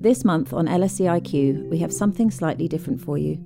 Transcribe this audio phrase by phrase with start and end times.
[0.00, 3.36] This month on LSEIQ, we have something slightly different for you.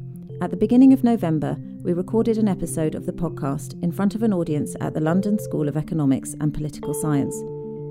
[0.43, 4.23] At the beginning of November, we recorded an episode of the podcast in front of
[4.23, 7.35] an audience at the London School of Economics and Political Science.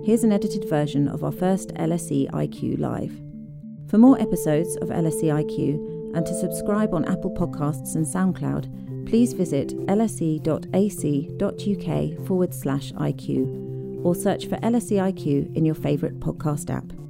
[0.06, 3.20] Here's an edited version of our first LSE IQ Live.
[3.90, 9.34] For more episodes of LSE IQ and to subscribe on Apple Podcasts and SoundCloud, please
[9.34, 10.68] visit lse.ac.uk
[12.28, 17.01] forward slash IQ or search for LSE IQ in your favourite podcast app.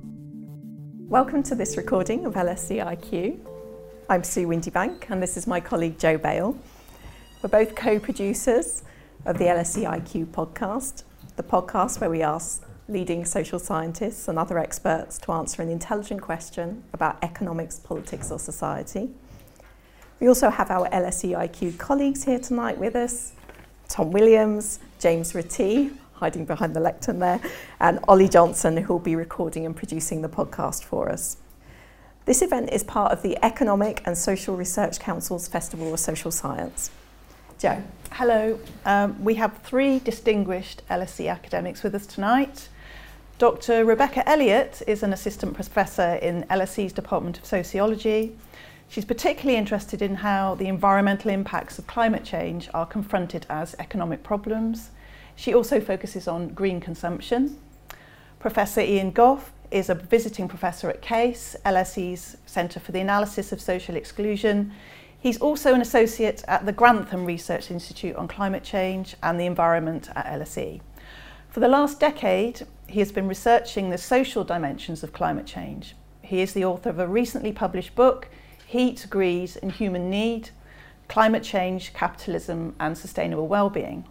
[1.12, 3.38] Welcome to this recording of LSEIQ.
[4.10, 6.58] I'm Sue Windebank and this is my colleague Jo Bale.
[7.42, 8.84] We're both co producers
[9.26, 11.04] of the LSEIQ podcast,
[11.36, 16.22] the podcast where we ask leading social scientists and other experts to answer an intelligent
[16.22, 19.10] question about economics, politics, or society.
[20.22, 23.34] We also have our LSEIQ colleagues here tonight with us
[23.90, 25.92] Tom Williams, James Ratty,
[26.22, 27.42] hiding behind the lectern there,
[27.80, 31.38] and Ollie Johnson, who will be recording and producing the podcast for us.
[32.26, 36.92] This event is part of the Economic and Social Research Council's Festival of Social Science.
[37.58, 37.82] Jo.
[38.12, 38.60] Hello.
[38.86, 42.70] Um, we have three distinguished LSE academics with us tonight.
[43.40, 43.84] Dr.
[43.84, 48.38] Rebecca Elliott is an assistant professor in LSE's Department of Sociology.
[48.90, 54.22] She's particularly interested in how the environmental impacts of climate change are confronted as economic
[54.22, 54.92] problems.
[55.42, 57.58] She also focuses on green consumption.
[58.38, 63.60] Professor Ian Gough is a visiting professor at CASE, LSE's Centre for the Analysis of
[63.60, 64.72] Social Exclusion.
[65.20, 70.10] He's also an associate at the Grantham Research Institute on Climate Change and the Environment
[70.16, 70.80] at LSE.
[71.50, 75.96] For the last decade, he has been researching the social dimensions of climate change.
[76.22, 78.30] He is the author of a recently published book,
[78.68, 80.52] Heat, Greed and Human Need,
[81.08, 84.06] Climate Change, Capitalism and Sustainable Wellbeing.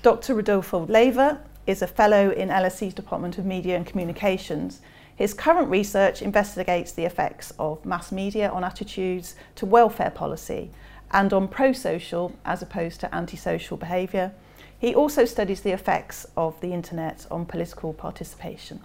[0.00, 0.36] Dr.
[0.36, 4.80] Rodolfo Leyva is a fellow in LSE's Department of Media and Communications.
[5.16, 10.70] His current research investigates the effects of mass media on attitudes to welfare policy
[11.10, 14.32] and on pro-social as opposed to antisocial behaviour.
[14.78, 18.80] He also studies the effects of the internet on political participation.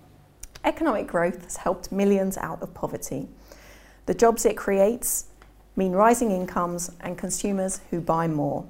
[0.66, 3.28] Economic growth has helped millions out of poverty.
[4.08, 5.26] The jobs it creates
[5.76, 8.66] mean rising incomes and consumers who buy more.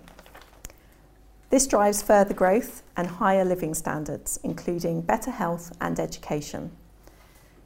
[1.53, 6.71] This drives further growth and higher living standards, including better health and education.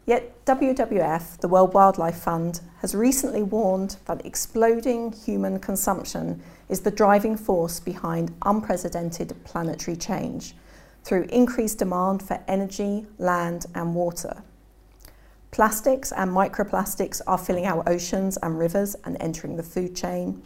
[0.05, 6.91] Yet WWF, the World Wildlife Fund, has recently warned that exploding human consumption is the
[6.91, 10.53] driving force behind unprecedented planetary change
[11.05, 14.43] through increased demand for energy, land, and water.
[15.51, 20.43] Plastics and microplastics are filling our oceans and rivers and entering the food chain.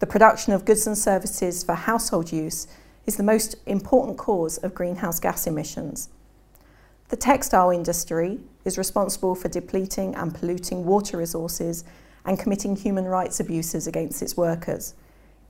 [0.00, 2.66] The production of goods and services for household use
[3.04, 6.08] is the most important cause of greenhouse gas emissions.
[7.10, 11.84] The textile industry is responsible for depleting and polluting water resources
[12.24, 14.94] and committing human rights abuses against its workers.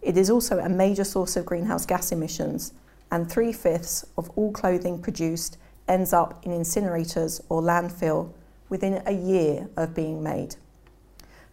[0.03, 2.72] It is also a major source of greenhouse gas emissions,
[3.12, 8.32] and three fifths of all clothing produced ends up in incinerators or landfill
[8.69, 10.56] within a year of being made.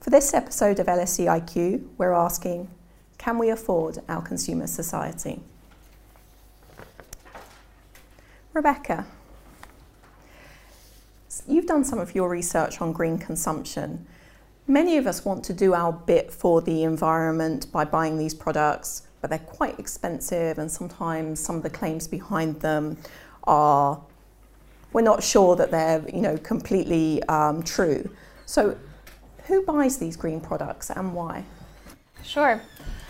[0.01, 2.69] For this episode of LSEIQ, we're asking
[3.17, 5.39] can we afford our consumer society?
[8.53, 9.05] Rebecca,
[11.47, 14.05] you've done some of your research on green consumption.
[14.67, 19.03] Many of us want to do our bit for the environment by buying these products,
[19.21, 22.97] but they're quite expensive, and sometimes some of the claims behind them
[23.43, 24.01] are
[24.93, 28.09] we're not sure that they're you know completely um, true.
[28.45, 28.77] So,
[29.45, 31.43] who buys these green products and why?
[32.23, 32.61] Sure.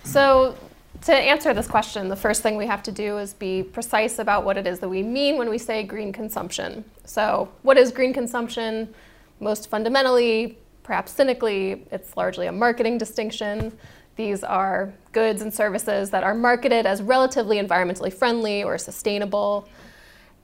[0.07, 0.55] So,
[1.01, 4.45] to answer this question, the first thing we have to do is be precise about
[4.45, 6.85] what it is that we mean when we say green consumption.
[7.03, 8.93] So, what is green consumption?
[9.41, 13.77] Most fundamentally, perhaps cynically, it's largely a marketing distinction.
[14.15, 19.67] These are goods and services that are marketed as relatively environmentally friendly or sustainable.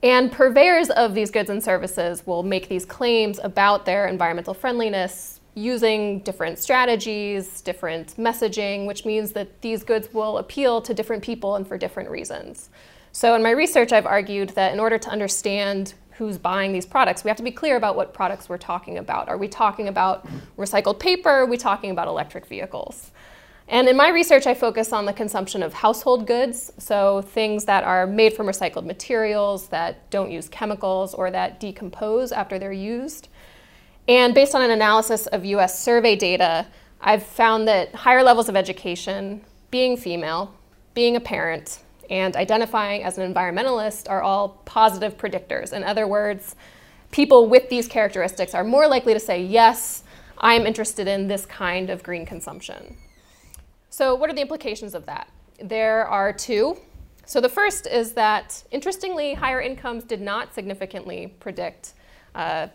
[0.04, 5.40] And purveyors of these goods and services will make these claims about their environmental friendliness
[5.56, 11.56] using different strategies, different messaging, which means that these goods will appeal to different people
[11.56, 12.70] and for different reasons.
[13.12, 17.24] So, in my research, I've argued that in order to understand who's buying these products,
[17.24, 19.30] we have to be clear about what products we're talking about.
[19.30, 20.28] Are we talking about
[20.58, 21.30] recycled paper?
[21.30, 23.12] Are we talking about electric vehicles?
[23.68, 27.84] And in my research, I focus on the consumption of household goods, so things that
[27.84, 33.30] are made from recycled materials, that don't use chemicals, or that decompose after they're used.
[34.08, 36.68] And based on an analysis of US survey data,
[37.00, 39.42] I've found that higher levels of education,
[39.72, 40.54] being female,
[40.94, 41.80] being a parent,
[42.10, 45.74] and identifying as an environmentalist are all positive predictors.
[45.74, 46.56] In other words,
[47.12, 50.04] people with these characteristics are more likely to say, yes,
[50.38, 52.98] I'm interested in this kind of green consumption.
[53.90, 55.30] So, what are the implications of that?
[55.60, 56.78] There are two.
[57.26, 61.94] So, the first is that, interestingly, higher incomes did not significantly predict
[62.36, 62.68] uh,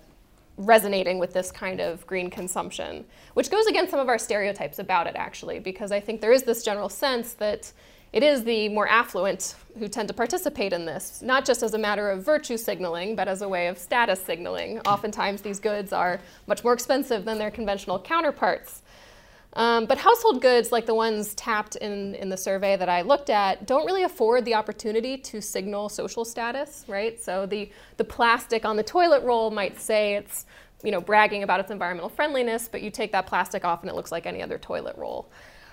[0.58, 5.06] resonating with this kind of green consumption, which goes against some of our stereotypes about
[5.06, 7.72] it, actually, because I think there is this general sense that
[8.12, 11.78] it is the more affluent who tend to participate in this, not just as a
[11.78, 14.81] matter of virtue signaling, but as a way of status signaling.
[14.81, 18.82] Oftentimes, these goods are much more expensive than their conventional counterparts.
[19.58, 23.28] Um, but household goods, like the ones tapped in, in the survey that I looked
[23.28, 27.20] at, don't really afford the opportunity to signal social status, right?
[27.20, 30.46] So the, the plastic on the toilet roll might say it's
[30.84, 33.96] you know, bragging about its environmental friendliness, but you take that plastic off and it
[33.96, 35.28] looks like any other toilet roll.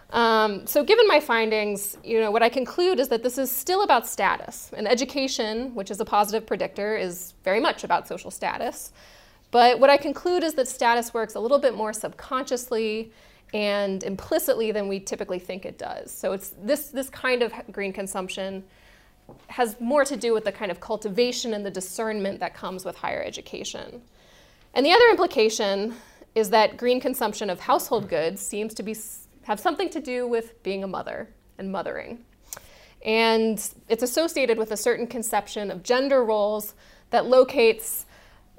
[0.09, 3.83] Um, so given my findings, you know, what I conclude is that this is still
[3.83, 4.71] about status.
[4.75, 8.91] And education, which is a positive predictor, is very much about social status.
[9.51, 13.11] But what I conclude is that status works a little bit more subconsciously
[13.55, 16.11] and implicitly than we typically think it does.
[16.11, 18.65] So it's this, this kind of green consumption
[19.47, 22.97] has more to do with the kind of cultivation and the discernment that comes with
[22.97, 24.01] higher education.
[24.73, 25.93] And the other implication
[26.35, 28.93] is that green consumption of household goods seems to be,
[29.43, 32.25] have something to do with being a mother and mothering.
[33.05, 33.57] And
[33.87, 36.73] it's associated with a certain conception of gender roles
[37.11, 38.05] that locates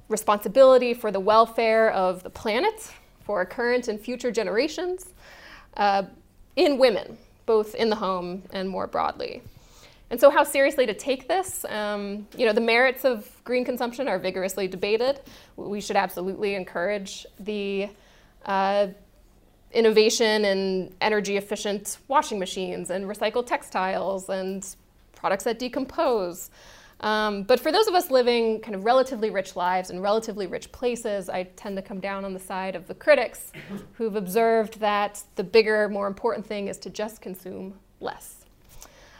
[0.09, 2.95] responsibility for the welfare of the planet
[3.27, 5.13] for current and future generations
[5.77, 6.05] uh,
[6.55, 9.43] in women, both in the home and more broadly.
[10.09, 11.65] And so, how seriously to take this?
[11.69, 15.21] Um, you know, the merits of green consumption are vigorously debated.
[15.57, 17.89] We should absolutely encourage the
[18.45, 18.87] uh,
[19.73, 24.65] innovation in energy efficient washing machines and recycled textiles and
[25.17, 26.51] products that decompose.
[27.01, 30.73] Um, but for those of us living kind of relatively rich lives in relatively rich
[30.73, 33.53] places, I tend to come down on the side of the critics
[33.95, 38.47] who've observed that the bigger, more important thing is to just consume less.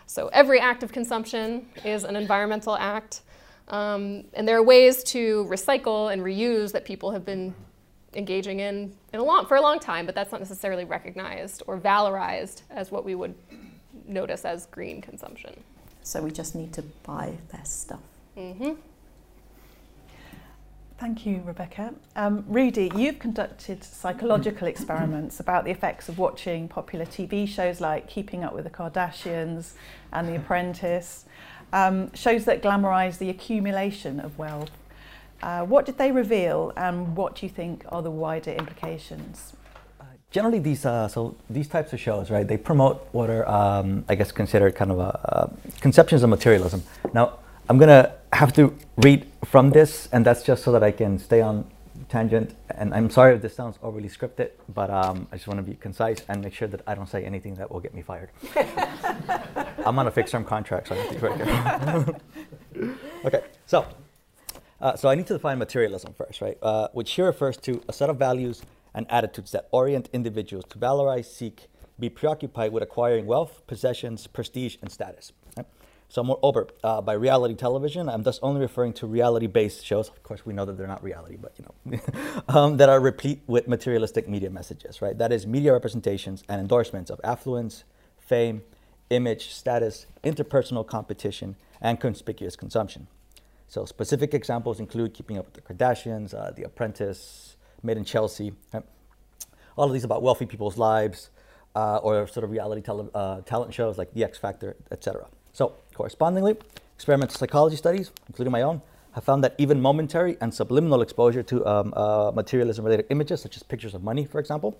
[0.07, 3.23] So every act of consumption is an environmental act.
[3.69, 7.55] Um, and there are ways to recycle and reuse that people have been
[8.15, 11.79] engaging in, in a long, for a long time, but that's not necessarily recognized or
[11.79, 13.35] valorized as what we would
[14.07, 15.63] notice as green consumption.
[16.07, 17.99] So we just need to buy their stuff.
[18.39, 18.75] Mm-hmm.
[21.01, 21.95] Thank you, Rebecca.
[22.15, 28.07] Um, Rudy, you've conducted psychological experiments about the effects of watching popular TV shows like
[28.07, 29.73] Keeping Up with the Kardashians
[30.13, 31.25] and The Apprentice,
[31.73, 34.71] um, shows that glamorise the accumulation of wealth.
[35.43, 39.55] Uh, what did they reveal, and what do you think are the wider implications?
[40.37, 44.15] Generally these uh, so these types of shows right they promote what are um, i
[44.15, 45.49] guess considered kind of a, uh,
[45.81, 46.81] conceptions of materialism.
[47.19, 47.27] Now
[47.69, 48.05] i'm going to
[48.41, 48.63] have to
[49.07, 49.21] read
[49.53, 51.65] from this and that's just so that i can stay on
[52.11, 52.49] tangent.
[52.81, 55.75] And i'm sorry if this sounds overly scripted but um, i just want to be
[55.87, 58.31] concise and make sure that i don't say anything that will get me fired.
[59.87, 62.21] I'm on a fixed term contract so i have to be very careful.
[63.29, 63.43] Okay
[63.73, 63.79] so
[64.85, 67.93] uh, so i need to define materialism first right uh, which here refers to a
[68.01, 68.57] set of values
[68.97, 71.69] and attitudes that orient individuals to valorize, seek,
[72.01, 75.33] be preoccupied with acquiring wealth, possessions, prestige, and status.
[76.09, 80.09] So, moreover, uh, by reality television, I'm thus only referring to reality based shows.
[80.09, 83.43] Of course, we know that they're not reality, but you know, um, that are replete
[83.47, 85.19] with materialistic media messages, right?
[85.19, 87.85] That is, media representations and endorsements of affluence,
[88.19, 88.63] fame,
[89.11, 93.09] image, status, interpersonal competition, and conspicuous consumption.
[93.67, 97.56] So, specific examples include Keeping Up with the Kardashians, uh, The Apprentice,
[97.87, 98.53] made in Chelsea.
[98.73, 98.83] Right?
[99.77, 101.31] All of these about wealthy people's lives
[101.75, 105.27] uh, or sort of reality tele- uh, talent shows like The X Factor, etc.
[105.53, 106.57] So, correspondingly,
[106.95, 111.67] experimental psychology studies, including my own, have found that even momentary and subliminal exposure to
[111.67, 114.79] um, uh, materialism related images, such as pictures of money, for example,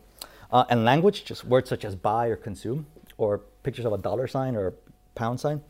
[0.51, 2.87] uh, and language, just words such as buy or consume,
[3.19, 4.75] or pictures of a dollar sign or
[5.15, 5.63] pound sign,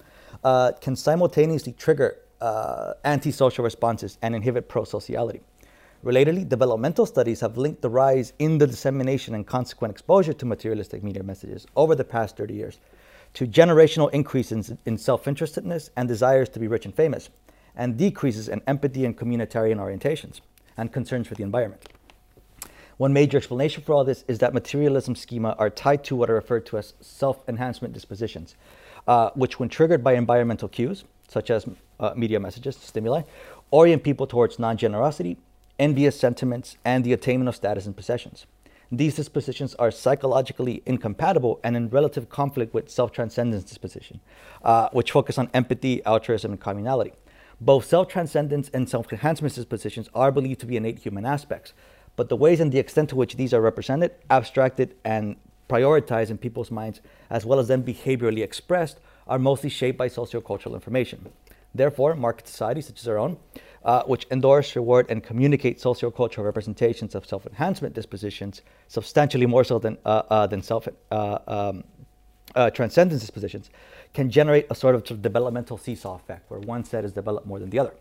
[0.44, 5.40] uh, can simultaneously trigger uh, antisocial responses and inhibit prosociality.
[6.06, 11.02] Relatedly, developmental studies have linked the rise in the dissemination and consequent exposure to materialistic
[11.02, 12.78] media messages over the past 30 years
[13.34, 17.28] to generational increases in self interestedness and desires to be rich and famous,
[17.74, 20.42] and decreases in empathy and communitarian orientations
[20.76, 21.84] and concerns for the environment.
[22.98, 26.34] One major explanation for all this is that materialism schema are tied to what are
[26.34, 28.54] referred to as self enhancement dispositions,
[29.08, 31.66] uh, which, when triggered by environmental cues, such as
[31.98, 33.22] uh, media messages, stimuli,
[33.72, 35.36] orient people towards non generosity,
[35.78, 38.46] envious sentiments, and the attainment of status and possessions.
[38.90, 44.20] These dispositions are psychologically incompatible and in relative conflict with self transcendence disposition,
[44.62, 47.12] uh, which focus on empathy, altruism, and communality.
[47.60, 51.72] Both self transcendence and self enhancement dispositions are believed to be innate human aspects,
[52.14, 55.36] but the ways and the extent to which these are represented, abstracted, and
[55.68, 60.74] prioritized in people's minds, as well as then behaviorally expressed, are mostly shaped by sociocultural
[60.74, 61.32] information.
[61.74, 63.36] Therefore, market societies such as our own,
[63.86, 69.78] uh, which endorse, reward, and communicate sociocultural representations of self enhancement dispositions, substantially more so
[69.78, 71.84] than, uh, uh, than self uh, um,
[72.56, 73.70] uh, transcendence dispositions,
[74.12, 77.46] can generate a sort of, sort of, developmental seesaw effect where one set is developed
[77.46, 77.94] more than the other.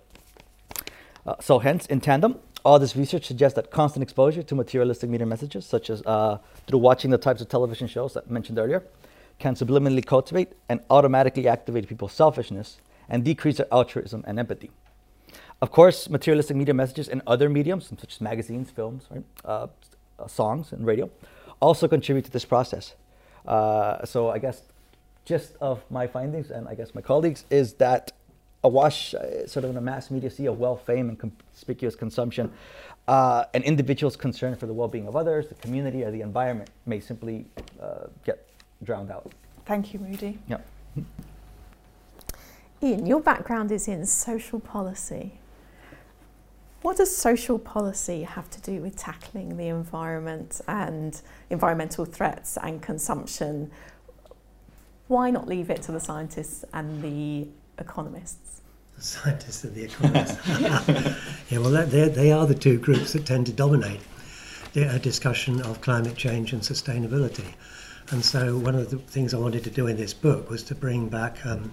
[1.25, 5.27] Uh, so, hence, in tandem, all this research suggests that constant exposure to materialistic media
[5.27, 6.01] messages, such as
[6.65, 8.84] through watching the types of television shows that I mentioned earlier,
[9.38, 12.77] can subliminally cultivate and automatically activate people's selfishness
[13.08, 14.72] and decrease their altruism and empathy.
[15.62, 19.68] Of course, materialistic media messages and other mediums, such as magazines, films, right, uh,
[20.20, 21.10] uh, songs, and radio,
[21.62, 22.96] also contribute to this process.
[23.48, 24.62] Uh, so, I guess
[25.24, 28.12] just of my findings and I guess my colleagues is that
[28.64, 32.52] awash, uh, sort of in a mass media sea of wealth, fame, and conspicuous consumption,
[33.08, 37.00] uh, an individual's concern for the well-being of others, the community, or the environment may
[37.00, 37.46] simply
[37.82, 38.48] uh, get
[38.84, 39.32] drowned out.
[39.66, 40.40] Thank you, Rudy.
[40.48, 40.58] Yeah.
[42.82, 45.40] Ian, your background is in social policy.
[46.86, 52.80] What does social policy have to do with tackling the environment and environmental threats and
[52.80, 53.72] consumption?
[55.08, 57.48] Why not leave it to the scientists and the
[57.80, 58.62] economists?
[58.98, 60.38] The scientists and the economists.
[61.50, 64.01] yeah, well, they are the two groups that tend to dominate
[64.75, 67.56] a discussion of climate change and sustainability.
[68.12, 70.75] And so, one of the things I wanted to do in this book was to
[70.75, 71.72] bring back um,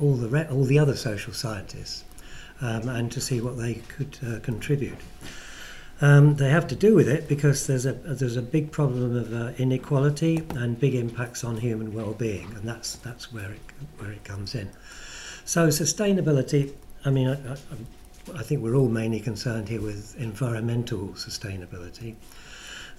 [0.00, 2.02] all the re- all the other social scientists
[2.60, 4.98] um, and to see what they could uh, contribute.
[6.00, 9.34] Um, they have to do with it because there's a there's a big problem of
[9.34, 13.60] uh, inequality and big impacts on human well-being, and that's that's where it
[13.98, 14.70] where it comes in.
[15.44, 16.72] So sustainability.
[17.04, 17.56] I mean, I, I,
[18.38, 22.14] I think we're all mainly concerned here with environmental sustainability.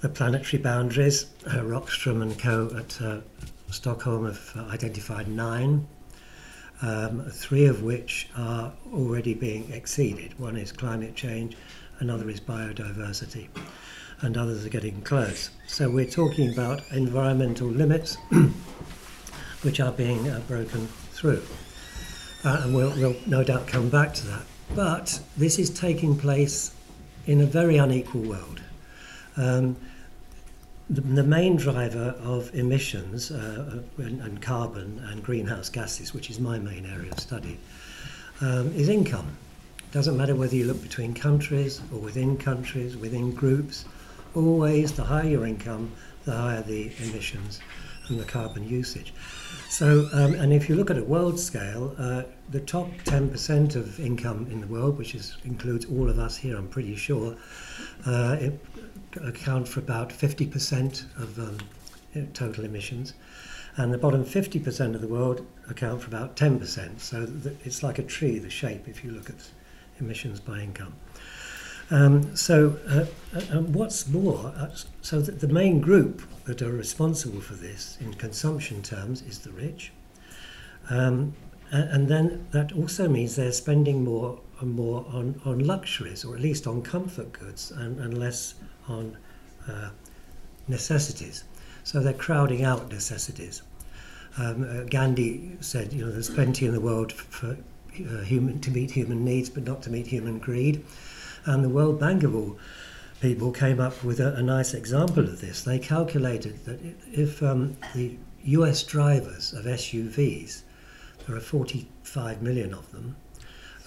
[0.01, 3.19] The planetary boundaries, uh, Rockström and co at uh,
[3.71, 5.87] Stockholm have uh, identified nine
[6.81, 10.37] um, three of which are already being exceeded.
[10.39, 11.57] One is climate change,
[11.99, 13.47] another is biodiversity,
[14.21, 15.49] and others are getting close.
[15.67, 18.17] So we're talking about environmental limits
[19.61, 21.43] which are being uh, broken through.
[22.45, 24.43] Uh, and we'll, we'll no doubt come back to that.
[24.75, 26.73] But this is taking place
[27.25, 28.61] in a very unequal world.
[29.35, 29.75] Um,
[30.89, 36.39] the, the main driver of emissions uh, and, and, carbon and greenhouse gases, which is
[36.39, 37.59] my main area of study,
[38.41, 39.37] um, is income.
[39.77, 43.85] It doesn't matter whether you look between countries or within countries, within groups,
[44.35, 45.91] always the higher your income,
[46.25, 47.59] the higher the emissions
[48.07, 49.13] and the carbon usage.
[49.69, 53.99] So, um, and if you look at a world scale, uh, the top 10% of
[53.99, 57.35] income in the world, which is, includes all of us here, I'm pretty sure,
[58.07, 58.59] uh, it,
[59.17, 61.57] account for about 50% of um,
[62.33, 63.13] total emissions,
[63.77, 66.99] and the bottom 50% of the world account for about 10%.
[66.99, 67.27] So
[67.63, 69.49] it's like a tree, the shape, if you look at
[69.99, 70.93] emissions by income.
[71.91, 74.69] Um, so, uh, uh, what's more, uh,
[75.01, 79.91] so the main group that are responsible for this in consumption terms is the rich.
[80.89, 81.33] Um,
[81.71, 86.41] and then that also means they're spending more and more on, on luxuries, or at
[86.41, 88.55] least on comfort goods, and, and less
[88.89, 89.17] on
[89.67, 89.89] uh,
[90.67, 91.43] necessities.
[91.83, 93.61] So they're crowding out necessities.
[94.37, 98.71] Um, uh, Gandhi said, you know, there's plenty in the world for uh, human to
[98.71, 100.85] meet human needs, but not to meet human greed.
[101.45, 102.57] And the World Bankable
[103.21, 105.63] people came up with a, a nice example of this.
[105.63, 106.79] They calculated that
[107.11, 108.83] if um, the U.S.
[108.83, 110.61] drivers of SUVs,
[111.27, 113.15] there are 45 million of them,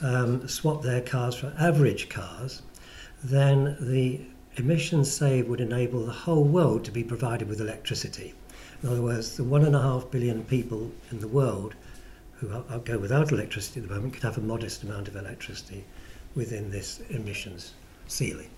[0.02, 2.62] um, swap their cars for average cars,
[3.24, 4.20] then the
[4.56, 8.34] emissions saved would enable the whole world to be provided with electricity.
[8.82, 11.74] In other words, the one and a half billion people in the world
[12.34, 15.84] who are, go without electricity at the moment could have a modest amount of electricity
[16.34, 17.74] within this emissions
[18.08, 18.50] ceiling.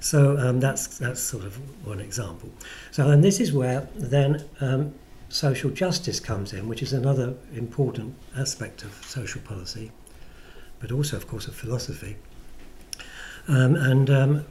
[0.00, 1.56] So um, that's that's sort of
[1.86, 2.50] one example.
[2.90, 4.94] So and this is where then um,
[5.28, 9.92] social justice comes in, which is another important aspect of social policy,
[10.80, 12.16] but also, of course, of philosophy.
[13.46, 14.46] Um, and um,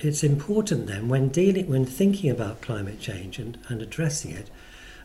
[0.00, 4.50] it's important then when dealing when thinking about climate change and, and addressing it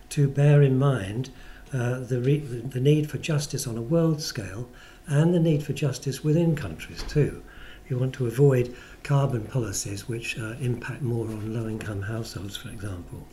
[0.09, 1.29] to bear in mind
[1.73, 4.69] uh, the, re, the need for justice on a world scale
[5.07, 7.43] and the need for justice within countries too.
[7.89, 12.69] You want to avoid carbon policies which uh, impact more on low income households, for
[12.69, 13.27] example.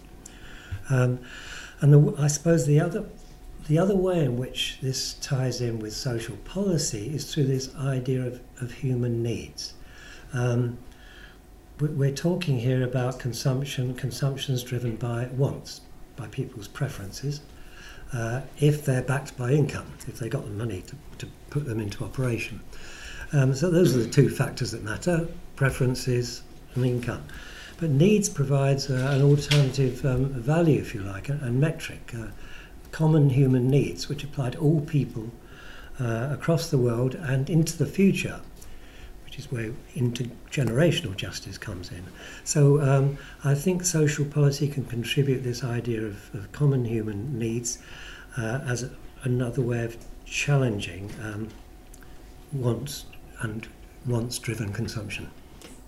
[0.90, 1.20] Um,
[1.80, 3.06] and the, I suppose the other
[3.68, 8.26] the other way in which this ties in with social policy is through this idea
[8.26, 9.74] of, of human needs.
[10.32, 10.78] Um,
[11.90, 13.94] we're talking here about consumption.
[13.94, 15.80] Consumption is driven by wants,
[16.16, 17.40] by people's preferences.
[18.12, 21.80] Uh, if they're backed by income, if they got the money to, to put them
[21.80, 22.60] into operation.
[23.32, 26.42] Um, so those are the two factors that matter: preferences
[26.74, 27.24] and income.
[27.78, 32.26] But needs provides uh, an alternative um, value, if you like, and metric, uh,
[32.92, 35.30] common human needs, which apply to all people
[35.98, 38.40] uh, across the world and into the future
[39.32, 42.04] which is where intergenerational justice comes in.
[42.44, 47.78] So um, I think social policy can contribute this idea of, of common human needs
[48.36, 48.90] uh, as a,
[49.22, 49.96] another way of
[50.26, 51.48] challenging um,
[52.52, 53.06] wants
[53.40, 53.66] and
[54.04, 55.30] wants-driven consumption.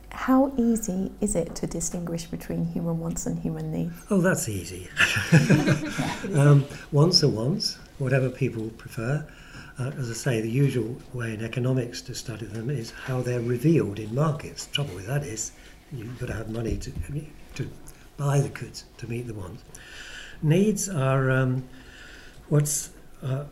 [0.08, 3.94] How easy is it to distinguish between human wants and human needs?
[4.08, 4.88] Oh, that's easy.
[6.34, 9.26] um, wants are wants, whatever people prefer
[9.78, 13.40] uh, as I say, the usual way in economics to study them is how they're
[13.40, 14.66] revealed in markets.
[14.66, 15.52] The trouble with that is
[15.93, 16.93] you've got to have money to,
[17.57, 17.71] to
[18.16, 19.62] buy the goods to meet the wants.
[20.43, 21.64] Needs are um,
[22.49, 22.90] what's
[23.23, 23.45] uh,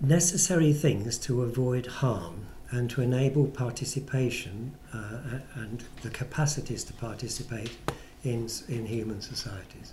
[0.00, 7.76] necessary things to avoid harm and to enable participation uh, and the capacities to participate
[8.24, 9.92] in, in human societies.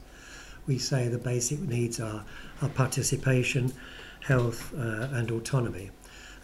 [0.67, 2.25] We say the basic needs are,
[2.61, 3.73] are participation,
[4.25, 5.91] health, uh, and autonomy.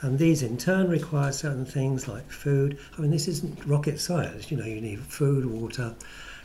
[0.01, 2.77] And these in turn require certain things like food.
[2.97, 4.51] I mean, this isn't rocket science.
[4.51, 5.95] You know, you need food, water,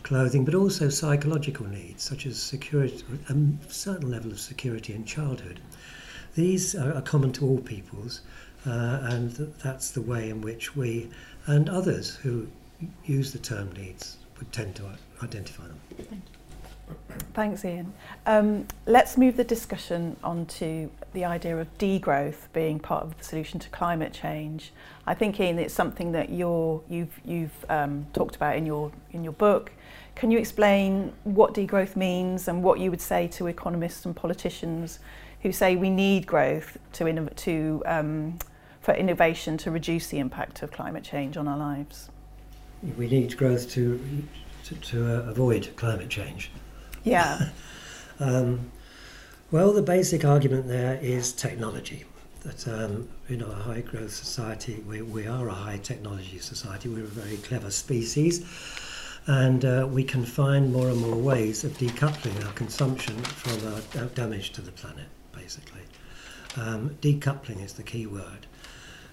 [0.02, 5.60] clothing, but also psychological needs such as security, a certain level of security in childhood.
[6.34, 8.20] These are, common to all peoples,
[8.66, 9.30] uh, and
[9.64, 11.08] that's the way in which we
[11.46, 12.46] and others who
[13.04, 14.84] use the term needs would tend to
[15.22, 16.22] identify them.
[17.34, 17.92] Thanks, Ian.
[18.24, 23.24] Um, let's move the discussion on to the idea of degrowth being part of the
[23.24, 24.72] solution to climate change.
[25.06, 29.22] I think, Ian, it's something that you're, you've, you've um, talked about in your, in
[29.22, 29.72] your book.
[30.14, 34.98] Can you explain what degrowth means and what you would say to economists and politicians
[35.42, 38.38] who say we need growth to, to, um,
[38.80, 42.08] for innovation to reduce the impact of climate change on our lives?
[42.96, 44.00] We need growth to,
[44.64, 46.50] to, to uh, avoid climate change.
[47.06, 47.50] Yeah.
[48.20, 48.72] um,
[49.52, 52.04] well, the basic argument there is technology.
[52.42, 56.88] That um, you know, a high growth society, we, we are a high technology society.
[56.88, 58.44] We're a very clever species,
[59.26, 64.08] and uh, we can find more and more ways of decoupling our consumption from our
[64.08, 65.06] damage to the planet.
[65.32, 65.82] Basically,
[66.56, 68.46] um, decoupling is the key word.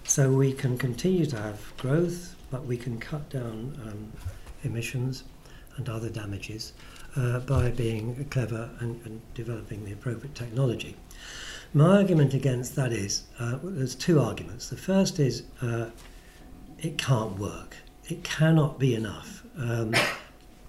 [0.02, 4.12] So we can continue to have growth, but we can cut down um,
[4.64, 5.22] emissions
[5.76, 6.72] and other damages
[7.16, 10.96] uh, by being clever and, and, developing the appropriate technology.
[11.72, 14.68] My argument against that is uh, there's two arguments.
[14.68, 15.90] The first is uh,
[16.78, 17.76] it can't work.
[18.08, 19.94] It cannot be enough um,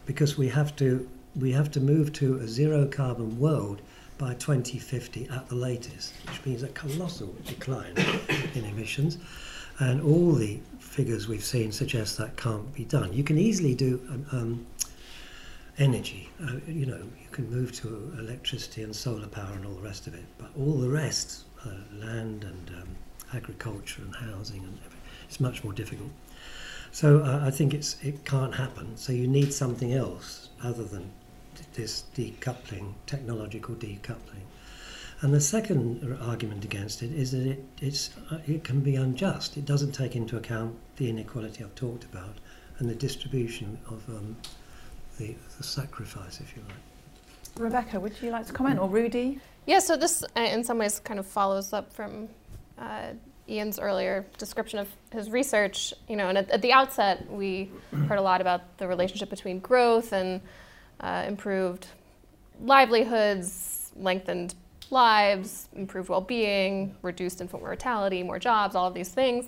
[0.05, 3.81] because we have to we have to move to a zero carbon world
[4.17, 7.93] by 2050 at the latest, which means a colossal decline
[8.55, 9.17] in emissions.
[9.79, 13.11] And all the figures we've seen suggest that can't be done.
[13.11, 13.99] You can easily do
[14.31, 14.65] um,
[15.77, 16.29] energy.
[16.41, 20.07] Uh, you know, you can move to electricity and solar power and all the rest
[20.07, 22.87] of it, but all the rest, uh, land and um,
[23.33, 26.09] agriculture and housing and everything, it's much more difficult.
[26.91, 28.95] So uh, I think it's it can't happen.
[28.95, 31.11] So you need something else other than
[31.73, 34.45] this decoupling, technological decoupling.
[35.21, 39.57] And the second argument against it is that it, it's, uh, it can be unjust.
[39.57, 42.35] It doesn't take into account the inequality I've talked about
[42.79, 44.35] and the distribution of um,
[45.17, 46.75] the, the sacrifice, if you like.
[47.57, 49.39] Rebecca, would you like to comment, or Rudy?
[49.65, 52.27] Yeah, so this uh, in some ways kind of follows up from
[52.77, 53.13] uh,
[53.49, 55.93] Ian's earlier description of his research.
[56.09, 57.71] You know, and at, at, the outset, we
[58.07, 60.41] heard a lot about the relationship between growth and
[60.99, 61.87] uh, improved
[62.61, 64.55] livelihoods, lengthened
[64.91, 69.45] lives, improved well-being, reduced infant mortality, more jobs, all of these things.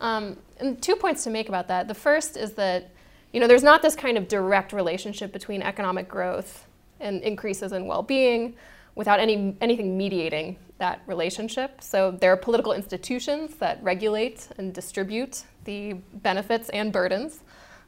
[0.00, 1.88] Um, and two points to make about that.
[1.88, 2.90] The first is that
[3.36, 6.66] you know, there's not this kind of direct relationship between economic growth
[7.00, 8.54] and increases in well-being
[8.94, 11.82] without any, anything mediating that relationship.
[11.82, 17.40] So there are political institutions that regulate and distribute the benefits and burdens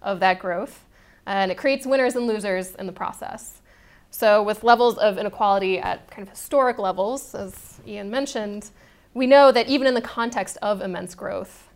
[0.03, 0.85] of that growth.
[1.25, 3.63] And it creates winners and losers in the process.
[4.11, 8.69] So with levels of inequality at kind of historic levels, as Ian mentioned,
[9.15, 11.68] we know that even in the context of immense growth,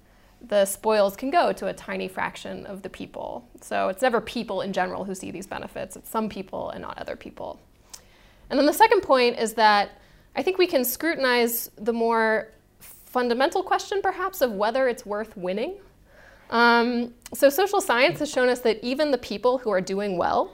[0.49, 3.49] the spoils can go to a tiny fraction of the people.
[3.61, 6.99] So it's never people in general who see these benefits, it's some people and not
[6.99, 7.61] other people.
[8.51, 9.93] And then the second point is that
[10.35, 12.49] I think we can scrutinize the more
[12.81, 15.75] fundamental question, perhaps, of whether it's worth winning.
[16.51, 20.53] Um, so, social science has shown us that even the people who are doing well,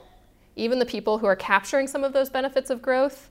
[0.55, 3.29] even the people who are capturing some of those benefits of growth,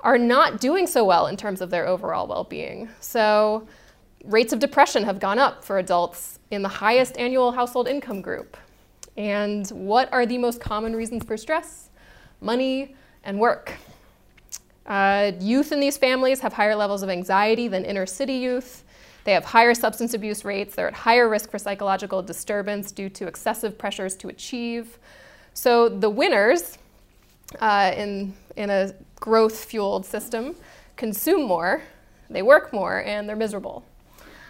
[0.00, 2.88] are not doing so well in terms of their overall well being.
[3.00, 3.66] So,
[4.24, 8.56] rates of depression have gone up for adults in the highest annual household income group.
[9.16, 11.90] And what are the most common reasons for stress?
[12.40, 13.72] Money and work.
[14.86, 18.84] Uh, youth in these families have higher levels of anxiety than inner city youth.
[19.24, 20.74] They have higher substance abuse rates.
[20.74, 24.98] They're at higher risk for psychological disturbance due to excessive pressures to achieve.
[25.52, 26.78] So the winners
[27.60, 30.54] uh, in, in a growth fueled system
[30.96, 31.82] consume more,
[32.30, 33.84] they work more, and they're miserable.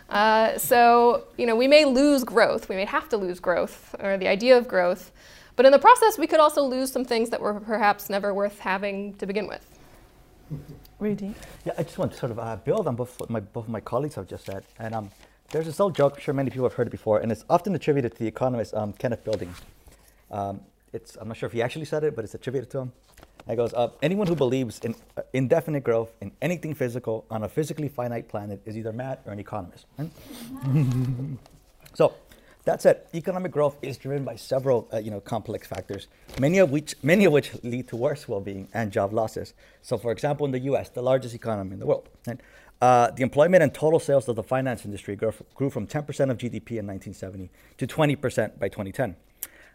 [0.08, 4.16] Uh, so, you know, we may lose growth, we may have to lose growth, or
[4.16, 5.12] the idea of growth,
[5.54, 8.60] but in the process, we could also lose some things that were perhaps never worth
[8.60, 9.68] having to begin with.
[10.98, 11.34] Rudy?
[11.64, 13.70] Yeah, I just want to sort of uh, build on both what my, both of
[13.70, 14.64] my colleagues have just said.
[14.78, 15.10] And um,
[15.50, 17.74] there's this old joke, I'm sure many people have heard it before, and it's often
[17.74, 19.52] attributed to the economist um, Kenneth Boulding.
[20.30, 20.60] Um,
[20.92, 22.92] it's, I'm not sure if he actually said it, but it's attributed to him.
[23.48, 23.96] It goes, up.
[24.02, 28.60] anyone who believes in uh, indefinite growth in anything physical on a physically finite planet
[28.66, 29.86] is either mad or an economist.
[31.94, 32.14] So
[32.64, 36.06] that said, economic growth is driven by several, uh, you know, complex factors,
[36.38, 39.54] many of which many of which lead to worse well-being and job losses.
[39.82, 42.08] So, for example, in the U.S., the largest economy in the world,
[42.80, 46.38] uh, the employment and total sales of the finance industry grew, grew from 10% of
[46.38, 49.16] GDP in 1970 to 20% by 2010.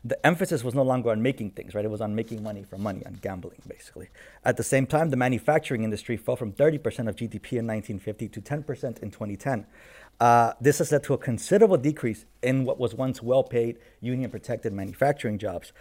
[0.06, 1.86] The emphasis was no longer on making things, right?
[1.86, 4.10] It was on making money from money, on gambling, basically.
[4.44, 8.42] At the same time, the manufacturing industry fell from 30% of GDP in 1950 to
[8.42, 9.66] 10% in 2010.
[10.20, 14.30] Uh, this has led to a considerable decrease in what was once well paid, union
[14.30, 15.72] protected manufacturing jobs,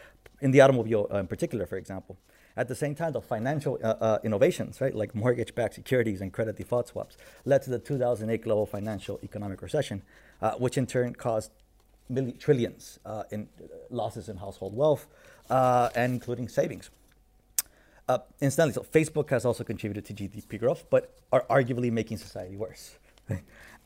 [0.41, 2.17] in the automobile uh, in particular, for example.
[2.57, 6.33] At the same time, the financial uh, uh innovations, right, like mortgage backed securities and
[6.33, 10.03] credit default swaps, led to the 2008 global financial economic recession,
[10.43, 11.51] uh, which in turn caused
[12.09, 15.07] million, trillions uh, in uh, losses in household wealth,
[15.51, 16.91] uh, and including savings.
[18.09, 22.57] Uh, incidentally, so Facebook has also contributed to GDP growth, but are arguably making society
[22.57, 22.97] worse.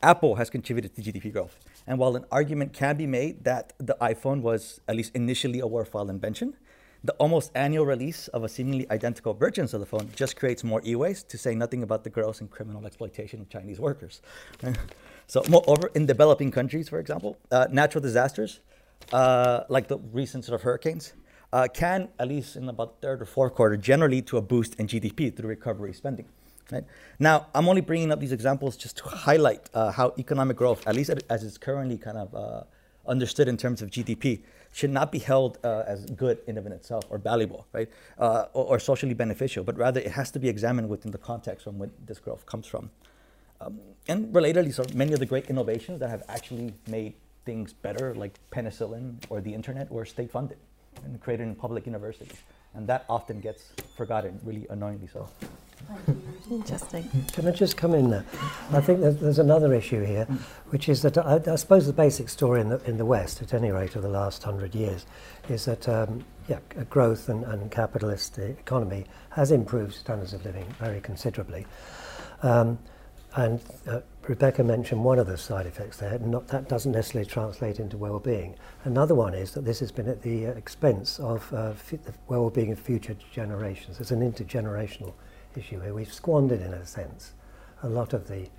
[0.03, 1.57] Apple has contributed to GDP growth.
[1.85, 5.67] And while an argument can be made that the iPhone was at least initially a
[5.67, 6.55] worthwhile invention,
[7.03, 10.81] the almost annual release of a seemingly identical version of the phone just creates more
[10.85, 14.21] e-waste, to say nothing about the gross and criminal exploitation of Chinese workers.
[15.27, 18.61] so, moreover, in developing countries, for example, uh, natural disasters,
[19.11, 21.13] uh, like the recent sort of hurricanes,
[21.51, 24.87] uh, can, at least in about third or fourth quarter, generally to a boost in
[24.87, 26.27] GDP through recovery spending.
[26.71, 26.85] Right?
[27.19, 30.95] Now, I'm only bringing up these examples just to highlight uh, how economic growth, at
[30.95, 32.63] least as it's currently kind of uh,
[33.05, 36.71] understood in terms of GDP, should not be held uh, as good in and of
[36.73, 40.87] itself or valuable, right, or, or, socially beneficial, but rather it has to be examined
[40.87, 42.91] within the context from where this growth comes from.
[43.59, 47.13] Um, and relatedly, so many of the great innovations that have actually made
[47.45, 50.57] things better, like penicillin or the internet, were state funded
[51.03, 52.33] and created in public universities.
[52.73, 55.29] And that often gets forgotten, really annoyingly so.
[56.49, 57.09] Interesting.
[57.33, 58.25] Can I just come in there?
[58.71, 60.25] I think there's, there's another issue here,
[60.69, 63.53] which is that I, I, suppose the basic story in the, in the West, at
[63.53, 65.05] any rate, of the last hundred years,
[65.49, 70.99] is that um, yeah, growth and, and capitalist economy has improved standards of living very
[70.99, 71.65] considerably.
[72.41, 72.79] Um,
[73.37, 76.17] and uh, Rebecca mentioned one of the side effects there.
[76.17, 78.55] Not, that doesn't necessarily translate into well-being.
[78.83, 82.79] Another one is that this has been at the expense of uh, the well-being of
[82.79, 83.99] future generations.
[83.99, 85.13] It's an intergenerational
[85.55, 85.93] issue here.
[85.93, 87.33] We've squandered, in a sense,
[87.83, 88.49] a lot of the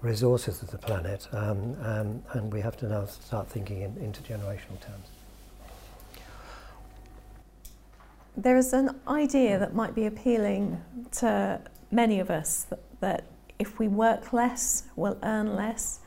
[0.00, 4.80] resources of the planet, um, um, and we have to now start thinking in intergenerational
[4.80, 5.08] terms.
[8.34, 10.82] There is an idea that might be appealing
[11.18, 11.60] to
[11.90, 13.24] many of us that, that
[13.60, 16.00] if we work less, we'll earn less,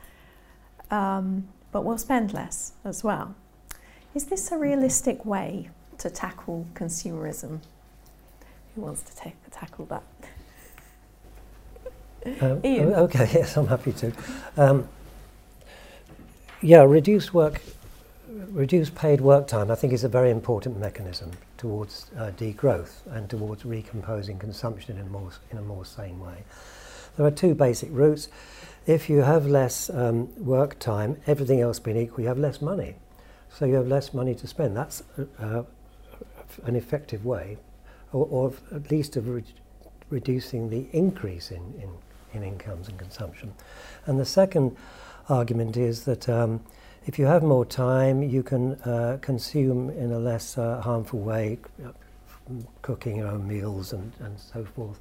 [0.90, 3.36] um, but we'll spend less as well.
[4.12, 7.60] Is this a realistic way to tackle consumerism?
[8.74, 10.02] Who wants to take, tackle that?
[12.42, 12.92] Um, Ian?
[12.94, 14.12] Okay, yes, I'm happy to.
[14.56, 14.88] Um,
[16.60, 17.62] yeah, reduced work,
[18.50, 23.30] reduced paid work time, I think is a very important mechanism towards uh, degrowth and
[23.30, 26.42] towards recomposing consumption in a more, in a more sane way.
[27.16, 28.28] There are two basic routes.
[28.86, 32.96] If you have less um, work time, everything else being equal, you have less money.
[33.48, 34.76] So you have less money to spend.
[34.76, 35.02] That's
[35.40, 35.62] uh,
[36.64, 37.58] an effective way
[38.12, 39.44] or, or at least of re-
[40.10, 41.90] reducing the increase in, in,
[42.32, 43.52] in, incomes and consumption.
[44.06, 44.76] And the second
[45.28, 46.60] argument is that um,
[47.06, 51.58] if you have more time, you can uh, consume in a less uh, harmful way,
[52.82, 54.98] cooking your own meals and, and so forth,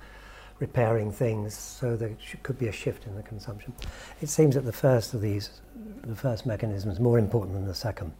[0.59, 3.73] repairing things, so there could be a shift in the consumption.
[4.21, 5.61] It seems that the first of these,
[6.03, 8.11] the first mechanism, is more important than the second.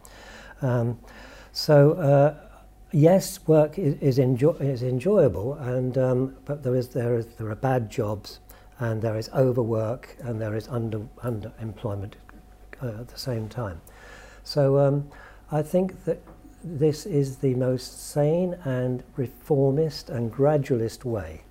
[0.62, 0.98] Um,
[1.52, 2.34] so, uh,
[2.92, 7.48] yes, work is, is, enjoy, is enjoyable, and, um, but there, is, there, is, there
[7.48, 8.40] are bad jobs,
[8.78, 12.14] and there is overwork, and there is under, underemployment
[12.82, 13.80] uh, at the same time.
[14.42, 15.08] So, um,
[15.50, 16.20] I think that
[16.64, 21.42] this is the most sane and reformist and gradualist way.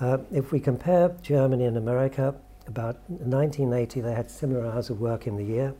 [0.00, 2.34] Uh, if we compare Germany and America,
[2.66, 5.74] about 1980 they had similar hours of work in the year.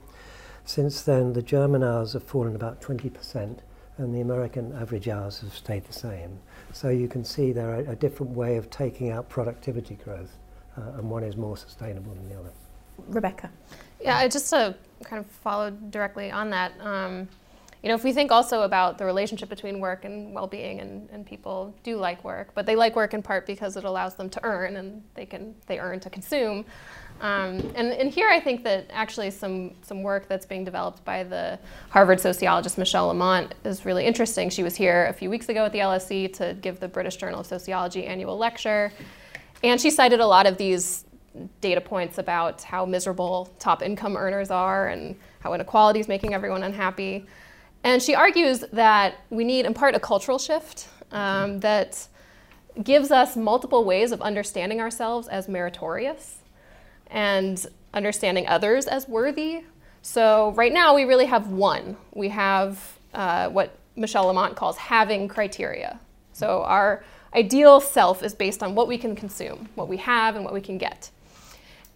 [0.65, 3.59] Since then, the German hours have fallen about 20%,
[3.99, 6.39] and the American average hours have stayed the same.
[6.73, 10.37] So you can see there are a different way of taking out productivity growth,
[10.77, 12.51] uh, and one is more sustainable than the other.
[13.09, 13.51] Rebecca.
[14.01, 14.75] Yeah, just to
[15.05, 16.73] kind of follow directly on that.
[16.81, 17.29] Um,
[17.83, 21.27] you know, if we think also about the relationship between work and well-being, and, and
[21.27, 24.41] people do like work, but they like work in part because it allows them to
[24.45, 26.65] earn, and they can they earn to consume.
[27.21, 31.23] Um, and, and here I think that actually some some work that's being developed by
[31.23, 31.59] the
[31.91, 34.51] Harvard sociologist Michelle Lamont is really interesting.
[34.51, 37.41] She was here a few weeks ago at the LSE to give the British Journal
[37.41, 38.93] of Sociology annual lecture,
[39.63, 41.05] and she cited a lot of these
[41.61, 46.63] data points about how miserable top income earners are and how inequality is making everyone
[46.63, 47.27] unhappy.
[47.87, 52.09] And she argues that we need, in part, a cultural shift um, that
[52.83, 56.39] gives us multiple ways of understanding ourselves as meritorious
[57.07, 59.63] and understanding others as worthy.
[60.03, 61.97] So, right now, we really have one.
[62.13, 66.01] We have uh, what Michelle Lamont calls having criteria.
[66.33, 70.45] So, our ideal self is based on what we can consume, what we have, and
[70.45, 71.13] what we can get.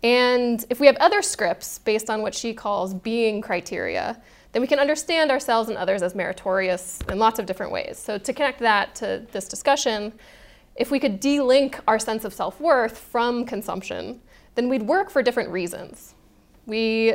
[0.05, 4.69] And if we have other scripts based on what she calls being criteria, then we
[4.69, 7.99] can understand ourselves and others as meritorious in lots of different ways.
[7.99, 10.13] So to connect that to this discussion,
[10.77, 14.21] if we could de-link our sense of self-worth from consumption,
[14.55, 16.15] then we'd work for different reasons.
[16.67, 17.15] We,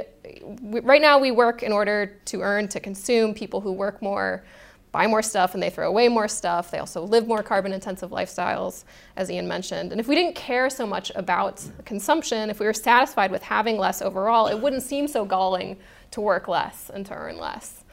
[0.61, 3.33] we, right now we work in order to earn, to consume.
[3.33, 4.43] People who work more
[4.95, 6.71] buy more stuff and they throw away more stuff.
[6.71, 8.85] They also live more carbon intensive lifestyles,
[9.17, 9.91] as Ian mentioned.
[9.91, 13.77] And if we didn't care so much about consumption, if we were satisfied with having
[13.77, 15.75] less overall, it wouldn't seem so galling
[16.11, 17.83] to work less and to earn less.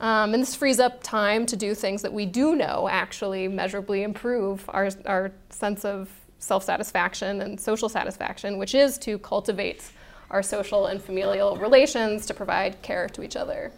[0.00, 4.04] Um, and this frees up time to do things that we do know actually measurably
[4.04, 9.82] improve our, our sense of self satisfaction and social satisfaction, which is to cultivate
[10.30, 13.72] our social and familial relations to provide care to each other.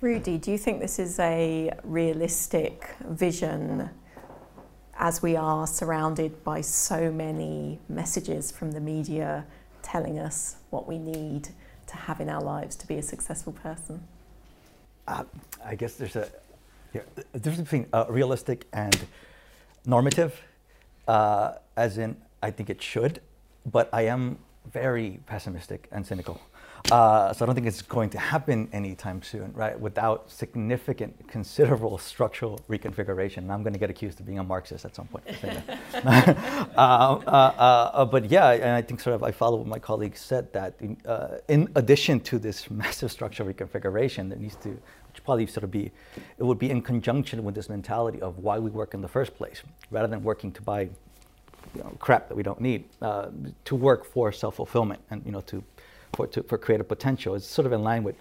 [0.00, 3.90] Rudy, do you think this is a realistic vision
[4.96, 9.44] as we are surrounded by so many messages from the media
[9.82, 11.48] telling us what we need
[11.88, 14.00] to have in our lives to be a successful person?
[15.08, 15.24] Uh,
[15.64, 16.28] I guess there's a,
[16.94, 17.00] yeah,
[17.32, 18.96] difference between uh, realistic and
[19.84, 20.40] normative,
[21.08, 23.20] uh, as in, I think it should,
[23.66, 24.38] but I am
[24.72, 26.40] very pessimistic and cynical.
[26.90, 29.78] Uh, so I don't think it's going to happen anytime soon, right?
[29.78, 33.38] Without significant, considerable structural reconfiguration.
[33.38, 35.24] And I'm going to get accused of being a Marxist at some point.
[35.94, 36.34] uh,
[36.76, 40.50] uh, uh, but yeah, and I think sort of I follow what my colleagues said
[40.54, 45.46] that in, uh, in addition to this massive structural reconfiguration, there needs to, which probably
[45.46, 45.90] sort of be,
[46.38, 49.34] it would be in conjunction with this mentality of why we work in the first
[49.36, 50.88] place, rather than working to buy
[51.74, 53.28] you know, crap that we don't need, uh,
[53.66, 55.62] to work for self-fulfillment and you know to
[56.12, 57.34] for, to, for creative potential.
[57.34, 58.16] It's sort of in line with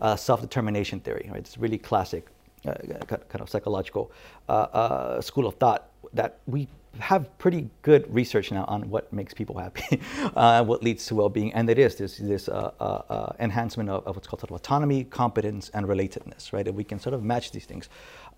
[0.00, 1.28] uh, self-determination theory.
[1.30, 1.38] Right?
[1.38, 2.26] It's really classic
[2.66, 2.74] uh,
[3.08, 4.10] kind of psychological
[4.48, 9.32] uh, uh, school of thought that we have pretty good research now on what makes
[9.32, 10.00] people happy,
[10.36, 14.26] uh, what leads to well-being, and it is this, this uh, enhancement of, of, what's
[14.26, 16.66] called autonomy, competence, and relatedness, right?
[16.66, 17.88] If we can sort of match these things.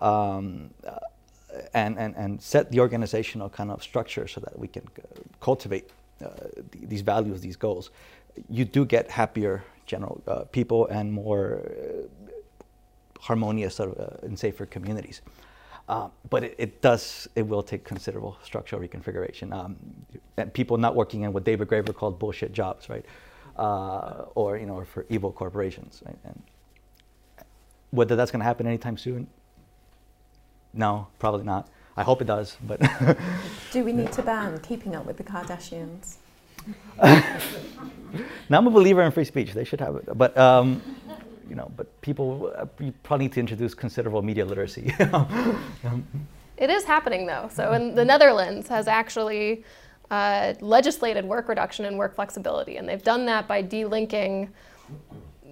[0.01, 0.71] Um,
[1.73, 4.83] and, and, and set the organizational kind of structure so that we can
[5.41, 5.89] cultivate
[6.23, 6.29] uh,
[6.71, 7.89] these values, these goals,
[8.49, 12.31] you do get happier general uh, people and more uh,
[13.19, 15.21] harmonious sort of, uh, and safer communities.
[15.89, 19.53] Uh, but it, it, does, it will take considerable structural reconfiguration.
[19.53, 19.75] Um,
[20.37, 23.05] and people not working in what David Graeber called bullshit jobs, right?
[23.57, 26.01] Uh, or, you know, or for evil corporations.
[26.05, 26.17] Right?
[26.23, 26.41] And
[27.89, 29.27] whether that's going to happen anytime soon,
[30.73, 31.67] no, probably not.
[31.97, 32.79] I hope it does, but.
[33.73, 36.15] Do we need to ban keeping up with the Kardashians?
[37.01, 39.53] Now I'm a believer in free speech.
[39.53, 40.81] They should have it, but um,
[41.49, 44.93] you know, but people uh, you probably need to introduce considerable media literacy.
[46.57, 47.49] it is happening though.
[47.51, 49.63] So in the Netherlands has actually
[50.09, 54.49] uh, legislated work reduction and work flexibility, and they've done that by delinking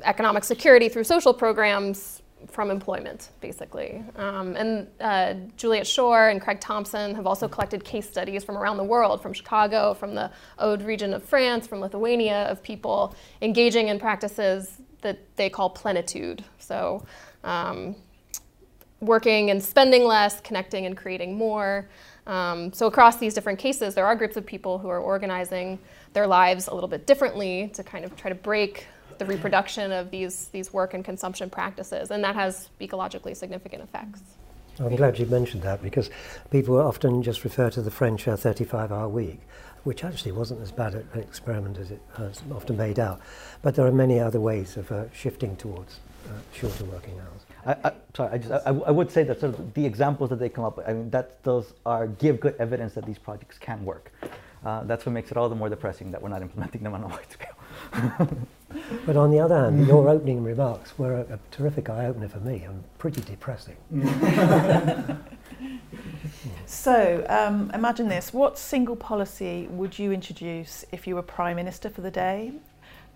[0.04, 4.04] economic security through social programs from employment, basically.
[4.16, 8.78] Um, and uh, Juliet Schor and Craig Thompson have also collected case studies from around
[8.78, 13.90] the world, from Chicago, from the Aude region of France, from Lithuania, of people engaging
[13.90, 16.44] in practices that they call plenitude.
[16.58, 17.06] So,
[17.44, 17.96] um,
[19.02, 21.88] working and spending less, connecting and creating more.
[22.28, 25.80] Um, so, across these different cases, there are groups of people who are organizing
[26.14, 28.88] their lives a little bit differently to kind of try to break
[29.20, 34.22] the reproduction of these, these work and consumption practices, and that has ecologically significant effects.
[34.80, 36.10] I'm glad you mentioned that because
[36.52, 39.42] people often just refer to the French 35 hour week,
[39.84, 43.20] which actually wasn't as bad an experiment as it has often made out.
[43.62, 47.46] But there are many other ways of uh, shifting towards uh, shorter working hours.
[47.66, 50.40] I, I, sorry, I, just, I, I, would say that sort of the examples that
[50.40, 53.58] they come up with, I mean, that those are give good evidence that these projects
[53.58, 54.14] can work.
[54.66, 57.04] Uh, that's what makes it all the more depressing that we're not implementing them on
[57.04, 58.30] a wide scale.
[59.06, 62.40] But on the other hand, your opening remarks were a, a terrific eye opener for
[62.40, 63.78] me and pretty depressing.
[66.66, 71.90] so, um, imagine this what single policy would you introduce if you were Prime Minister
[71.90, 72.54] for the day?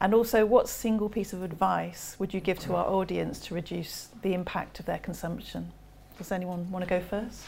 [0.01, 4.09] And also, what single piece of advice would you give to our audience to reduce
[4.21, 5.71] the impact of their consumption?
[6.17, 7.43] Does anyone want to go first?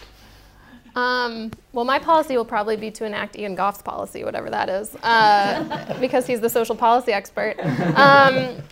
[0.96, 4.96] Um, well, my policy will probably be to enact Ian Gough's policy, whatever that is,
[5.04, 7.60] uh, because he's the social policy expert.
[7.96, 8.64] Um,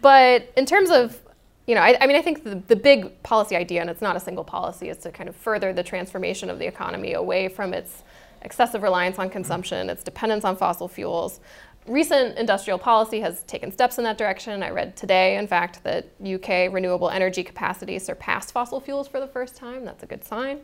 [0.00, 1.18] but in terms of,
[1.66, 4.16] you know, I, I mean, I think the, the, big policy idea, and it's not
[4.16, 7.74] a single policy, is to kind of further the transformation of the economy away from
[7.74, 8.02] its
[8.42, 11.40] excessive reliance on consumption, its dependence on fossil fuels.
[11.86, 14.62] Recent industrial policy has taken steps in that direction.
[14.62, 19.26] I read today, in fact, that UK renewable energy capacity surpassed fossil fuels for the
[19.26, 19.84] first time.
[19.84, 20.60] That's a good sign.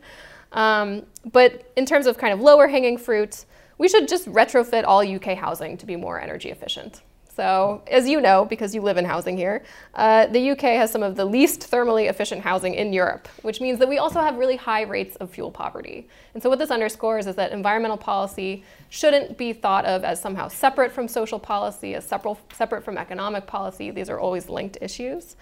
[0.57, 3.45] Um, but in terms of kind of lower hanging fruit,
[3.77, 7.01] we should just retrofit all UK housing to be more energy efficient.
[7.35, 11.03] So, as you know, because you live in housing here, uh, the UK has some
[11.03, 14.55] of the least thermally efficient housing in Europe, which means that we also have really
[14.55, 16.07] high rates of fuel poverty.
[16.33, 20.47] And so, what this underscores is that environmental policy shouldn't be thought of as somehow
[20.47, 23.91] separate from social policy, as separate, from economic policy.
[23.91, 25.35] These are always linked issues.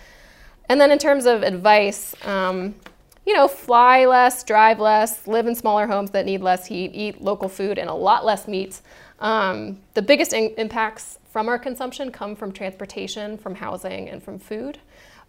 [0.68, 2.76] And then, in terms of advice, um,
[3.26, 7.22] you know, fly less, drive less, live in smaller homes that need less heat, eat
[7.22, 8.82] local food and a lot less meat.
[9.20, 14.40] Um, the biggest in- impacts from our consumption come from transportation, from housing, and from
[14.40, 14.80] food.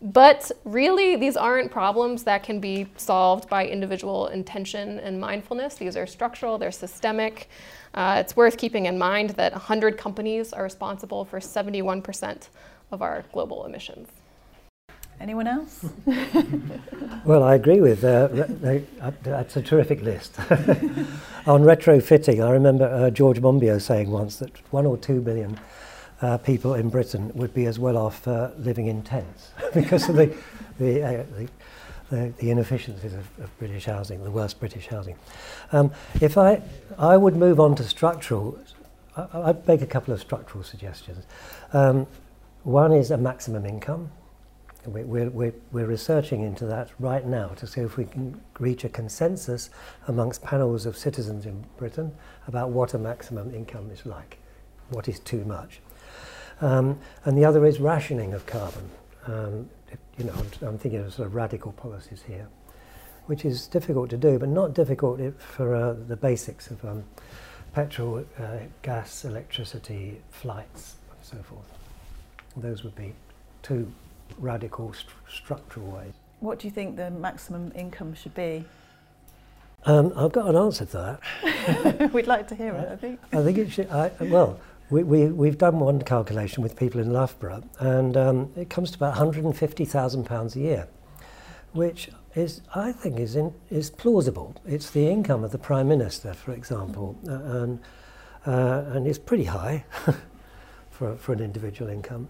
[0.02, 5.76] But really, these aren't problems that can be solved by individual intention and mindfulness.
[5.76, 7.48] These are structural, they're systemic.
[7.94, 12.48] Uh, it's worth keeping in mind that 100 companies are responsible for 71%
[12.92, 14.09] of our global emissions.
[15.18, 15.85] Anyone else?
[17.24, 18.29] well, I agree with uh,
[19.00, 20.38] uh, that's a terrific list.
[21.46, 25.59] On retrofitting, I remember uh, George Monbiot saying once that one or two million
[26.20, 30.16] uh, people in Britain would be as well off uh, living in tents because of
[30.16, 30.35] the,
[30.79, 31.48] the, uh, the,
[32.11, 35.16] the, the, inefficiencies of, of, British housing, the worst British housing.
[35.72, 36.62] Um, if I,
[36.98, 38.59] I would move on to structural,
[39.16, 41.24] I, I'd make a couple of structural suggestions.
[41.72, 42.07] Um,
[42.62, 44.11] one is a maximum income.
[44.87, 48.88] We're, we're, we're researching into that right now to see if we can reach a
[48.88, 49.70] consensus
[50.07, 52.12] amongst panels of citizens in Britain
[52.46, 54.38] about what a maximum income is like,
[54.90, 55.81] what is too much.
[56.61, 58.88] Um, and the other is rationing of carbon.
[59.27, 59.68] Um,
[60.18, 62.49] you know, I'm, I'm, thinking of sort of radical policies here,
[63.27, 67.05] which is difficult to do, but not difficult for uh, the basics of um,
[67.75, 71.66] petrol, uh, gas, electricity, flights, and so forth.
[72.57, 73.12] Those would be
[73.62, 73.92] two
[74.38, 76.12] radical st- structural ways.
[76.40, 78.64] What do you think the maximum income should be?
[79.84, 82.10] Um, I've got an answer to that.
[82.12, 83.20] We'd like to hear it, I think.
[83.32, 83.88] I think it should.
[83.90, 84.58] I, well,
[84.90, 88.96] we, we, we've done one calculation with people in Loughborough, and um, it comes to
[88.96, 90.88] about £150,000 a year,
[91.72, 94.54] which is, I think, is, in, is plausible.
[94.66, 97.80] It's the income of the Prime Minister, for example, uh, and,
[98.44, 99.84] uh, and it's pretty high
[100.90, 102.28] for, for an individual income.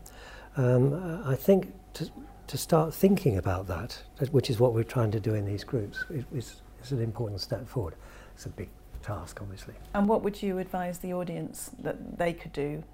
[0.56, 2.10] Um, I think to,
[2.46, 6.04] to start thinking about that, which is what we're trying to do in these groups,
[6.34, 7.94] is, is an important step forward.
[8.34, 8.68] It's a big
[9.02, 9.74] task, obviously.
[9.94, 12.84] And what would you advise the audience that they could do?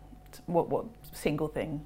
[0.47, 1.85] What, what single thing?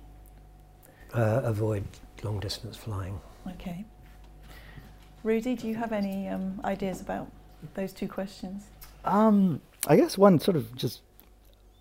[1.15, 1.85] Uh, avoid
[2.23, 3.19] long distance flying.
[3.53, 3.87] Okay.
[5.23, 7.31] Rudy, do you have any um, ideas about
[7.75, 8.65] those two questions?
[9.05, 11.01] Um, I guess one sort of just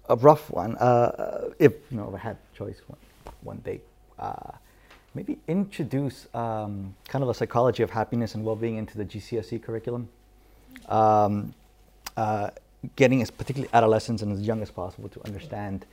[0.07, 0.77] a rough one.
[0.77, 2.99] Uh, if you know, if I had choice one,
[3.41, 3.81] one day,
[4.17, 4.51] uh,
[5.15, 10.09] maybe introduce um, kind of a psychology of happiness and well-being into the GCSE curriculum.
[10.89, 11.53] Um,
[12.17, 12.49] uh,
[12.95, 15.85] getting as particularly adolescents and as young as possible to understand.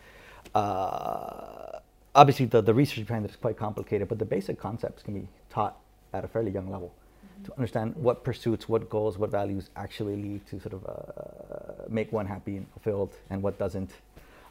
[0.55, 1.79] Uh,
[2.14, 5.27] obviously, the, the research behind it is quite complicated, but the basic concepts can be
[5.51, 5.77] taught
[6.12, 6.93] at a fairly young level
[7.45, 12.12] to understand what pursuits, what goals, what values actually lead to sort of uh, make
[12.12, 13.91] one happy and fulfilled, and what doesn't.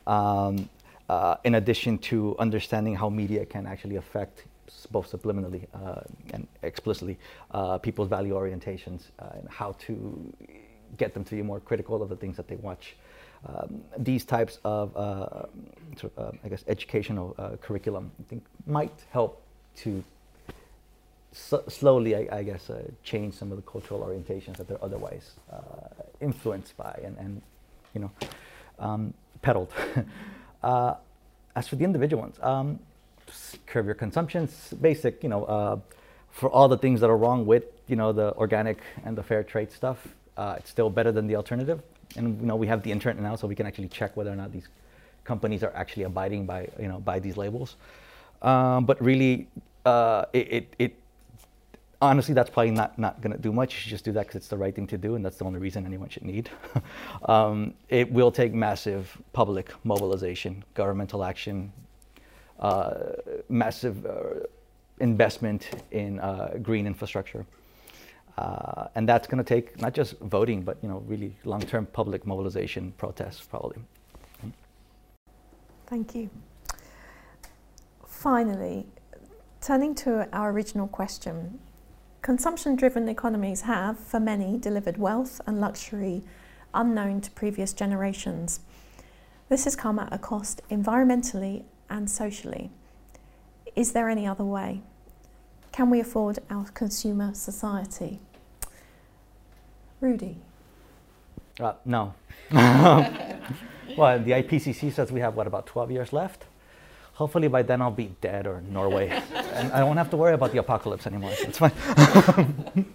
[0.08, 0.70] Um,
[1.08, 4.44] uh, in addition to understanding how media can actually affect
[4.92, 6.02] both subliminally uh,
[6.34, 7.18] and explicitly
[7.52, 10.34] uh, people's value orientations uh, and how to
[10.98, 12.96] get them to be more critical of the things that they watch.
[13.48, 15.46] Um, these types of, uh,
[15.98, 19.42] sort of I guess, educational curriculum, I think, might help
[19.78, 20.04] to
[21.34, 25.60] slowly, I, I guess, uh, change some of the cultural orientations that they're otherwise uh,
[26.20, 27.42] influenced by and, and,
[27.94, 28.12] you know,
[28.80, 29.72] um, peddled.
[30.64, 30.96] uh,
[31.56, 32.80] as for the individual ones, um,
[33.66, 35.80] curb your consumptions, basic, you know, uh,
[36.32, 39.44] for all the things that are wrong with, you know, the organic and the fair
[39.44, 40.08] trade stuff,
[40.38, 41.82] uh, it's still better than the alternative.
[42.16, 44.36] And, you know, we have the internet now, so we can actually check whether or
[44.36, 44.68] not these
[45.24, 47.76] companies are actually abiding by, you know, by these labels.
[48.42, 49.48] Um, but really,
[49.86, 50.96] uh, it, it, it
[52.02, 53.74] honestly, that's probably not, not going to do much.
[53.74, 55.46] You should just do that because it's the right thing to do, and that's the
[55.46, 56.50] only reason anyone should need.
[57.26, 61.72] um, it will take massive public mobilization, governmental action,
[63.50, 64.46] massive uh,
[65.00, 67.46] investment in uh, green infrastructure.
[68.38, 72.26] Uh, and that's going to take not just voting, but you know, really long-term public
[72.26, 73.82] mobilization, protests, probably.
[75.88, 76.30] Thank you.
[78.08, 78.88] Finally,
[79.60, 81.60] turning to our original question,
[82.22, 86.22] Consumption driven economies have, for many, delivered wealth and luxury
[86.72, 88.60] unknown to previous generations.
[89.50, 92.72] This has come at a cost environmentally and socially.
[93.76, 94.82] Is there any other way?
[95.72, 98.20] Can we afford our consumer society?
[100.00, 100.38] Rudy.
[101.60, 102.14] Uh, no.
[102.52, 106.46] well, the IPCC says we have, what, about 12 years left?
[107.22, 109.10] hopefully by then I'll be dead or Norway,
[109.54, 111.34] and I won't have to worry about the apocalypse anymore.
[111.36, 111.74] So it's fine.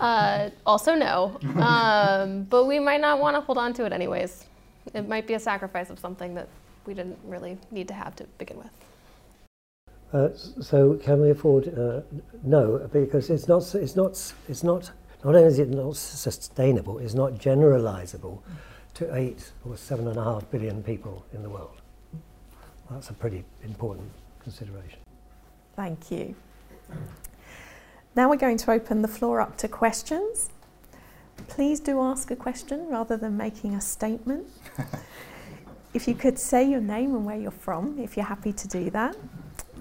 [0.00, 1.38] uh, also, no.
[1.60, 4.44] Um, but we might not want to hold on to it anyways.
[4.94, 6.48] It might be a sacrifice of something that
[6.86, 8.70] we didn't really need to have to begin with.
[10.12, 11.68] Uh, so can we afford?
[11.78, 12.00] Uh,
[12.42, 13.74] no, because it's not.
[13.74, 14.32] It's not.
[14.48, 14.90] It's not.
[15.24, 18.40] Not only is it not sustainable, it's not generalizable
[18.94, 21.80] to eight or seven and a half billion people in the world.
[22.90, 24.10] That's a pretty important
[24.42, 25.00] consideration.
[25.76, 26.34] Thank you.
[28.16, 30.50] Now we're going to open the floor up to questions.
[31.48, 34.48] Please do ask a question rather than making a statement.
[35.94, 38.90] if you could say your name and where you're from, if you're happy to do
[38.90, 39.16] that.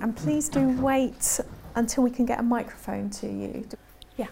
[0.01, 1.39] And please do wait
[1.75, 3.67] until we can get a microphone to you.
[4.15, 4.27] Yeah,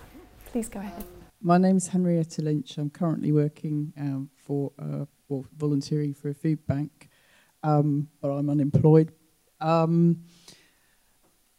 [0.47, 1.03] please go ahead.
[1.41, 2.78] My name is Henrietta Lynch.
[2.78, 7.09] I'm currently working um, for, uh, or volunteering for a food bank
[7.65, 9.11] um, but I'm unemployed.
[9.59, 10.21] Um,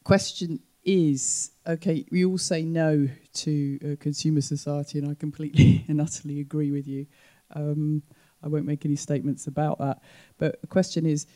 [0.04, 6.00] question is okay, we all say no to a consumer society, and I completely and
[6.00, 7.06] utterly agree with you.
[7.54, 8.02] Um,
[8.46, 10.00] I won't make any statements about that.
[10.38, 11.26] But the question is,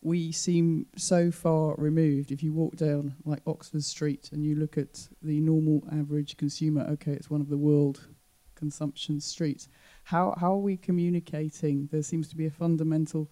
[0.00, 2.32] we seem so far removed.
[2.32, 6.82] If you walk down like Oxford Street and you look at the normal average consumer,
[6.92, 8.08] okay, it's one of the world
[8.54, 9.68] consumption streets.
[10.04, 11.88] How how are we communicating?
[11.92, 13.30] There seems to be a fundamental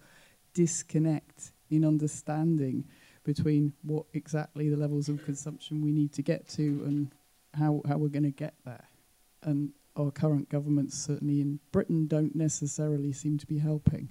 [0.53, 2.85] disconnect in understanding
[3.23, 7.11] between what exactly the levels of consumption we need to get to and
[7.53, 8.85] how, how we're going to get there.
[9.43, 14.09] And our current governments, certainly in Britain, don't necessarily seem to be helping.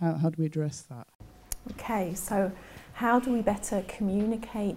[0.00, 1.06] How, how do we address that?
[1.72, 2.52] Okay, so
[2.94, 4.76] how do we better communicate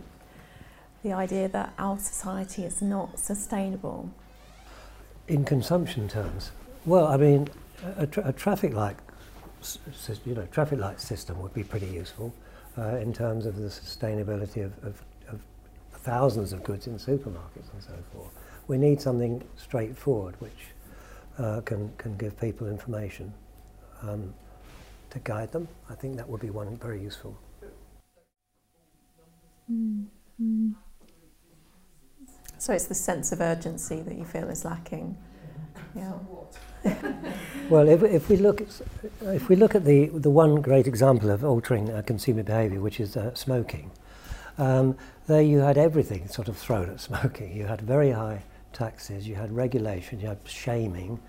[1.03, 4.09] the idea that our society is not sustainable?
[5.27, 6.51] In consumption terms,
[6.85, 7.49] well, I mean,
[7.97, 8.97] a, tra- a traffic light
[10.25, 12.33] you know, traffic light system would be pretty useful
[12.77, 15.41] uh, in terms of the sustainability of, of, of,
[15.93, 18.29] thousands of goods in supermarkets and so forth.
[18.67, 20.51] We need something straightforward which
[21.37, 23.33] uh, can, can give people information
[24.01, 24.33] um,
[25.11, 25.67] to guide them.
[25.89, 27.37] I think that would be one very useful.
[29.71, 30.05] Mm.
[30.41, 30.75] Mm.
[32.57, 35.17] So it's the sense of urgency that you feel is lacking.
[35.95, 36.13] Yeah.
[37.69, 38.81] well, if, if we look at,
[39.21, 42.99] if we look at the the one great example of altering uh, consumer behaviour, which
[42.99, 43.91] is uh, smoking,
[44.57, 44.97] um,
[45.27, 47.55] there you had everything sort of thrown at smoking.
[47.55, 48.43] You had very high
[48.75, 51.19] taxes, you had regulation, you had shaming,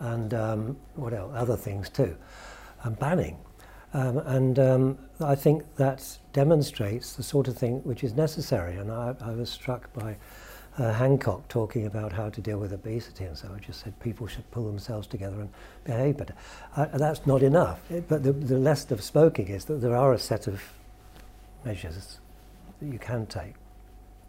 [0.00, 1.32] and um, what else?
[1.36, 2.16] Other things too,
[2.82, 3.36] and banning.
[3.94, 8.76] Um, and um, I think that demonstrates the sort of thing which is necessary.
[8.76, 10.16] And I, I was struck by
[10.78, 14.26] uh, Hancock talking about how to deal with obesity, and so I just said people
[14.26, 15.50] should pull themselves together and
[15.84, 16.34] behave better.
[16.76, 20.12] Uh, that's not enough, it, but the, the lesson of smoking is that there are
[20.12, 20.62] a set of
[21.64, 22.18] measures
[22.80, 23.54] that you can take.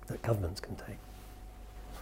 [0.08, 0.98] that governments can take.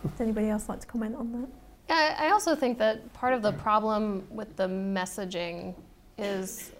[0.04, 1.48] Does anybody else like to comment on that?
[1.90, 5.74] Yeah, I also think that part of the problem with the messaging
[6.18, 6.72] is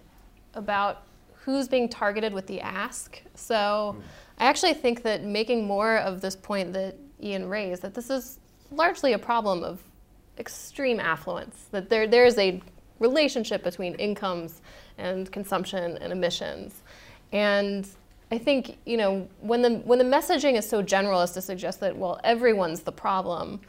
[0.54, 3.22] about who's being targeted with the ask.
[3.34, 3.96] So
[4.38, 8.38] I actually think that making more of this point that Ian raised, that this is
[8.70, 9.80] largely a problem of
[10.38, 12.60] extreme affluence, that there, there is a
[12.98, 14.60] relationship between incomes
[14.98, 16.82] and consumption and emissions.
[17.32, 17.88] And
[18.30, 21.80] I think, you know, when the, when the messaging is so general as to suggest
[21.80, 23.60] that, well, everyone's the problem,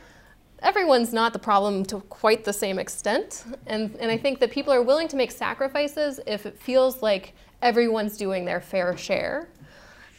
[0.61, 3.45] everyone's not the problem to quite the same extent.
[3.67, 7.33] And, and I think that people are willing to make sacrifices if it feels like
[7.61, 9.49] everyone's doing their fair share.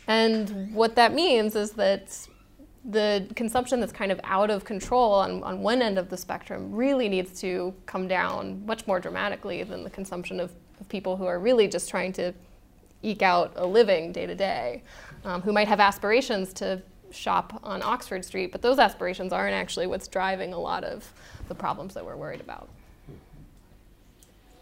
[0.07, 2.27] And what that means is that
[2.85, 6.75] the consumption that's kind of out of control on, on one end of the spectrum
[6.75, 11.27] really needs to come down much more dramatically than the consumption of, of people who
[11.27, 12.33] are really just trying to
[13.03, 14.83] eke out a living day to day,
[15.25, 19.87] um, who might have aspirations to shop on Oxford Street, but those aspirations aren't actually
[19.87, 21.13] what's driving a lot of
[21.49, 22.69] the problems that we're worried about.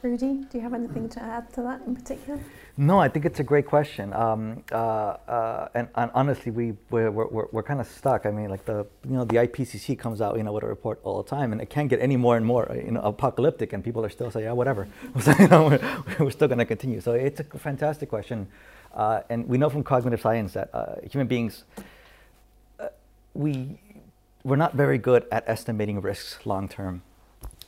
[0.00, 2.38] Rudy, do you have anything to add to that in particular?
[2.76, 4.12] No, I think it's a great question.
[4.12, 8.24] Um, uh, uh, and, and, honestly, we we're, we're, we're kind of stuck.
[8.24, 11.00] I mean, like the you know the IPCC comes out you know with a report
[11.02, 13.82] all the time, and it can't get any more and more you know apocalyptic, and
[13.82, 14.86] people are still saying yeah whatever.
[15.20, 17.00] so, you know, we're, we're still going to continue.
[17.00, 18.46] So it's a fantastic question,
[18.94, 21.64] uh, and we know from cognitive science that uh, human beings
[22.78, 22.86] uh,
[23.34, 23.80] we
[24.44, 27.02] we're not very good at estimating risks long term.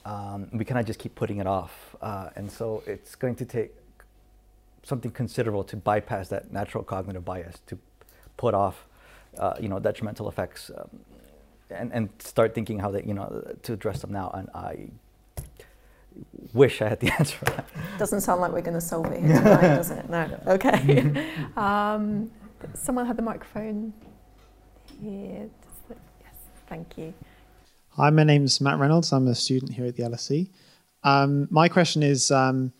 [0.04, 3.72] Um, we cannot just keep putting it off, uh, and so it's going to take
[4.82, 7.78] something considerable to bypass that natural cognitive bias, to
[8.36, 8.86] put off,
[9.38, 10.88] uh, you know, detrimental effects, um,
[11.70, 14.30] and, and start thinking how they, you know, to address them now.
[14.32, 14.88] And I
[16.52, 17.64] wish I had the answer.
[17.98, 20.08] Doesn't sound like we're going to solve it here tonight, does it?
[20.08, 20.26] No.
[20.26, 20.52] Yeah.
[20.52, 21.34] Okay.
[21.56, 22.30] um,
[22.74, 23.92] someone had the microphone
[25.00, 25.48] here.
[25.88, 26.34] Yes,
[26.68, 27.12] thank you.
[28.00, 29.12] Hi, my name's Matt Reynolds.
[29.12, 30.48] I'm a student here at the LSE.
[31.04, 32.72] Um, my question is um,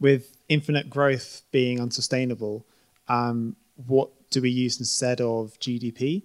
[0.00, 2.64] with infinite growth being unsustainable,
[3.06, 3.56] um,
[3.86, 6.22] what do we use instead of GDP?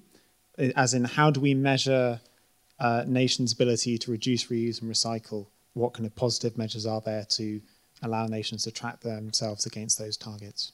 [0.58, 2.22] As in, how do we measure
[2.80, 5.48] uh, nations' ability to reduce, reuse, and recycle?
[5.74, 7.60] What kind of positive measures are there to
[8.04, 10.72] allow nations to track themselves against those targets?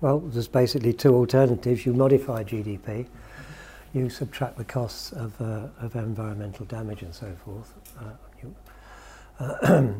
[0.00, 1.84] Well, there's basically two alternatives.
[1.84, 3.08] You modify GDP,
[3.94, 7.72] you subtract the costs of, uh, of environmental damage and so forth.
[7.98, 8.10] Uh,
[8.42, 8.54] you,
[9.38, 9.92] uh,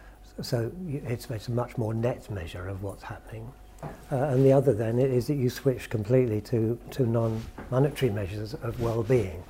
[0.42, 3.52] so it's, it's a much more net measure of what's happening.
[4.10, 8.80] Uh, and the other then is that you switch completely to, to non-monetary measures of
[8.80, 9.42] well-being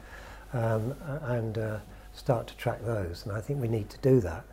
[0.52, 1.78] um, and uh,
[2.12, 3.24] start to track those.
[3.24, 4.44] And I think we need to do that.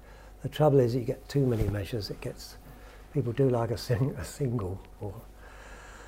[0.43, 2.55] The trouble is you get too many measures, it gets,
[3.13, 5.13] people do like a, sing, a single or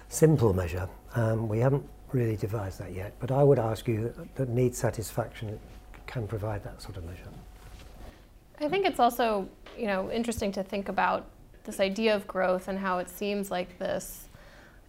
[0.10, 0.88] simple measure.
[1.16, 4.76] Um, we haven't really devised that yet, but I would ask you that, that need
[4.76, 5.60] satisfaction
[6.08, 7.30] can provide that sort of measure.
[8.60, 9.48] I think it's also,
[9.78, 11.28] you know, interesting to think about
[11.64, 14.28] this idea of growth and how it seems like this,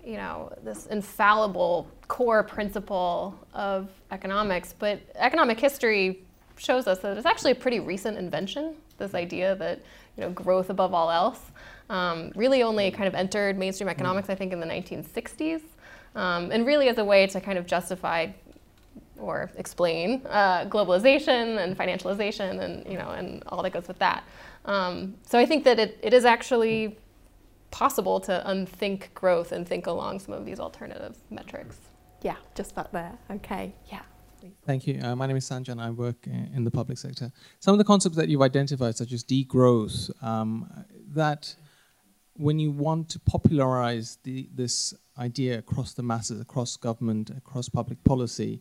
[0.05, 4.75] you know, this infallible core principle of economics.
[4.79, 6.25] But economic history
[6.57, 8.75] shows us that it's actually a pretty recent invention.
[8.99, 9.81] This idea that
[10.17, 11.41] you know growth above all else
[11.89, 15.63] um, really only kind of entered mainstream economics, I think, in the 1960s,
[16.15, 18.29] um, and really as a way to kind of justify
[19.19, 24.25] or explain uh, globalization and financialization and you know and all that goes with that.
[24.65, 26.97] Um, so I think that it, it is actually
[27.71, 31.79] possible to unthink growth and think along some of these alternative metrics.
[32.23, 33.19] Yeah, just that there.
[33.31, 33.75] Okay.
[33.91, 34.03] Yeah.
[34.67, 35.01] Thank you.
[35.01, 35.81] Uh, my name is Sanjan.
[35.81, 37.33] I work in the public sector.
[37.61, 40.69] Some of the concepts that you've identified, such as degrowth, um,
[41.15, 41.55] that
[42.35, 48.03] when you want to popularize the, this idea across the masses, across government, across public
[48.05, 48.61] policy,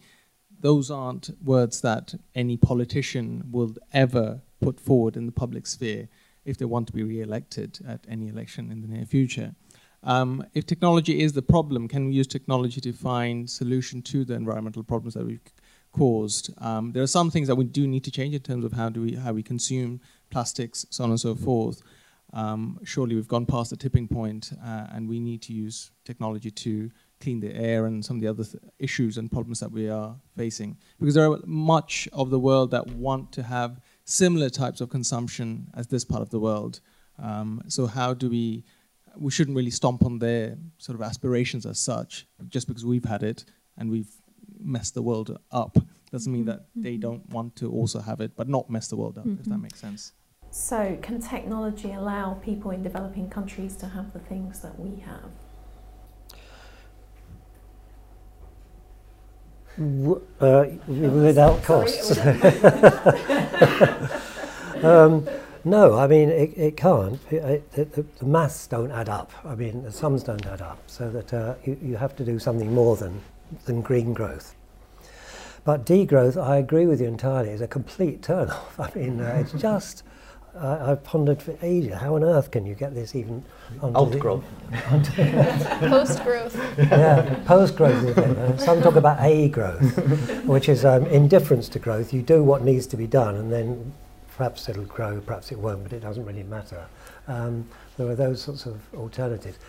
[0.59, 6.07] those aren't words that any politician will ever put forward in the public sphere
[6.45, 9.55] if they want to be re-elected at any election in the near future.
[10.03, 14.33] Um, if technology is the problem, can we use technology to find solution to the
[14.33, 15.41] environmental problems that we've
[15.91, 16.51] caused?
[16.57, 18.89] Um, there are some things that we do need to change in terms of how
[18.89, 20.01] do we how we consume
[20.31, 21.83] plastics, so on and so forth.
[22.33, 26.51] Um, surely we've gone past the tipping point, uh, and we need to use technology
[26.51, 29.89] to clean the air and some of the other th issues and problems that we
[29.89, 30.77] are facing.
[30.99, 35.67] Because there are much of the world that want to have similar types of consumption
[35.79, 36.79] as this part of the world.
[37.19, 38.63] Um, so how do we,
[39.17, 43.23] we shouldn't really stomp on their sort of aspirations as such, just because we've had
[43.23, 43.45] it
[43.77, 44.13] and we've
[44.59, 45.77] messed the world up.
[46.11, 47.01] Doesn't mean that they mm-hmm.
[47.01, 49.39] don't want to also have it, but not mess the world up, mm -hmm.
[49.39, 49.61] if that mm-hmm.
[49.61, 50.13] makes sense.
[50.51, 55.31] So, can technology allow people in developing countries to have the things that we have?
[60.39, 62.17] uh, without costs.
[64.83, 65.27] um,
[65.63, 67.19] no, I mean it, it can't.
[67.31, 69.31] It, it, the, the, maths don't add up.
[69.45, 70.79] I mean the sums don't add up.
[70.87, 73.21] So that uh, you, you have to do something more than
[73.65, 74.55] than green growth.
[75.63, 78.79] But degrowth, I agree with you entirely, is a complete turn off.
[78.79, 80.03] I mean, uh, it's just
[80.57, 81.95] I, I've pondered for ages.
[81.95, 83.43] How on earth can you get this even
[83.83, 84.43] outgrowth?
[84.71, 86.77] post growth.
[86.77, 88.59] Yeah, post growth.
[88.59, 92.13] Some talk about a growth, which is um, indifference to growth.
[92.13, 93.93] You do what needs to be done, and then
[94.35, 96.85] perhaps it'll grow, perhaps it won't, but it doesn't really matter.
[97.27, 99.59] Um, there are those sorts of alternatives.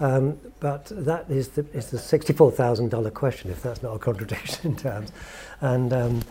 [0.00, 4.76] Um, but that is the, is the $64,000 question, if that's not a contradiction in
[4.76, 5.12] terms.
[5.60, 6.22] And um,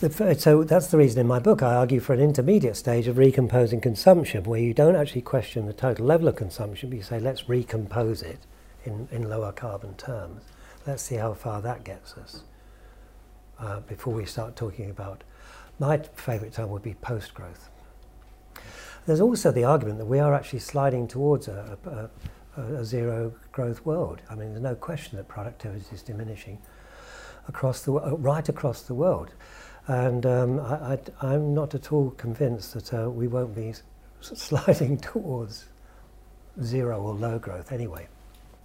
[0.00, 3.18] the, so that's the reason in my book I argue for an intermediate stage of
[3.18, 7.20] recomposing consumption where you don't actually question the total level of consumption, but you say
[7.20, 8.38] let's recompose it
[8.84, 10.42] in, in lower carbon terms.
[10.86, 12.42] Let's see how far that gets us
[13.58, 15.22] uh, before we start talking about.
[15.78, 17.68] My favourite term would be post growth.
[19.06, 21.78] There's also the argument that we are actually sliding towards a,
[22.56, 24.20] a, a, zero growth world.
[24.30, 26.58] I mean, there's no question that productivity is diminishing
[27.48, 29.32] across the right across the world.
[29.86, 33.74] And um, I, am not at all convinced that uh, we won't be
[34.20, 35.66] sliding towards
[36.62, 38.06] zero or low growth anyway.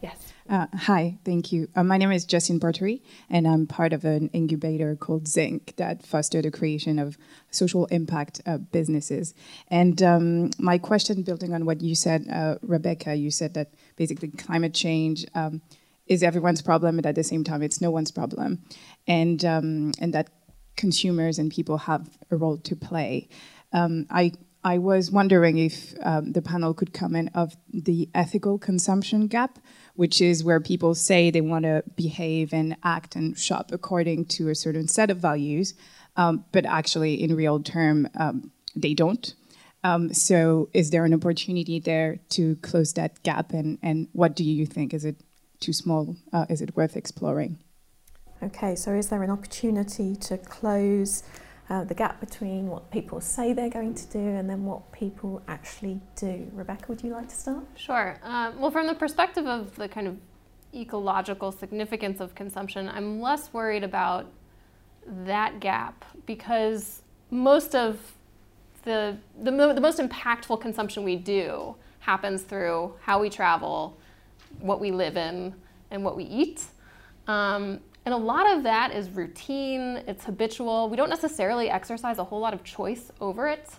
[0.01, 0.33] Yes.
[0.47, 1.67] Uh, hi, thank you.
[1.75, 6.05] Uh, my name is Justin Bartery, and I'm part of an incubator called Zinc that
[6.05, 7.17] fostered the creation of
[7.49, 9.33] social impact uh, businesses.
[9.69, 14.27] And um, my question, building on what you said, uh, Rebecca, you said that basically
[14.27, 15.61] climate change um,
[16.05, 18.61] is everyone's problem, but at the same time, it's no one's problem,
[19.07, 20.29] and um, and that
[20.75, 23.27] consumers and people have a role to play.
[23.73, 24.31] Um, I
[24.65, 29.59] I was wondering if um, the panel could comment of the ethical consumption gap,
[29.93, 34.49] which is where people say they want to behave and act and shop according to
[34.49, 35.75] a certain set of values,
[36.15, 39.35] um, but actually in real term um, they don't.
[39.83, 44.43] Um, so is there an opportunity there to close that gap, and, and what do
[44.43, 44.95] you think?
[44.95, 45.21] Is it
[45.59, 46.15] too small?
[46.33, 47.59] Uh, is it worth exploring?
[48.45, 51.23] Okay, so is there an opportunity to close
[51.67, 55.41] uh, the gap between what people say they're going to do and then what people
[55.47, 56.47] actually do?
[56.53, 57.65] Rebecca, would you like to start?
[57.75, 58.19] Sure.
[58.23, 60.17] Uh, well, from the perspective of the kind of
[60.75, 64.27] ecological significance of consumption, I'm less worried about
[65.25, 67.97] that gap because most of
[68.83, 73.97] the, the, the most impactful consumption we do happens through how we travel,
[74.59, 75.55] what we live in,
[75.89, 76.63] and what we eat.
[77.27, 80.89] Um, and a lot of that is routine, it's habitual.
[80.89, 83.69] We don't necessarily exercise a whole lot of choice over it.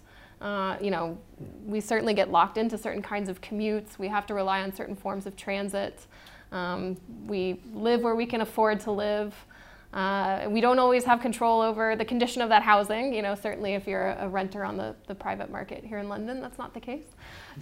[0.40, 1.16] Uh, you know,
[1.64, 3.98] we certainly get locked into certain kinds of commutes.
[3.98, 6.06] We have to rely on certain forms of transit.
[6.52, 6.96] Um,
[7.26, 9.34] we live where we can afford to live.
[9.92, 13.14] Uh, we don't always have control over the condition of that housing.
[13.14, 16.42] You know, certainly if you're a renter on the, the private market here in London,
[16.42, 17.06] that's not the case.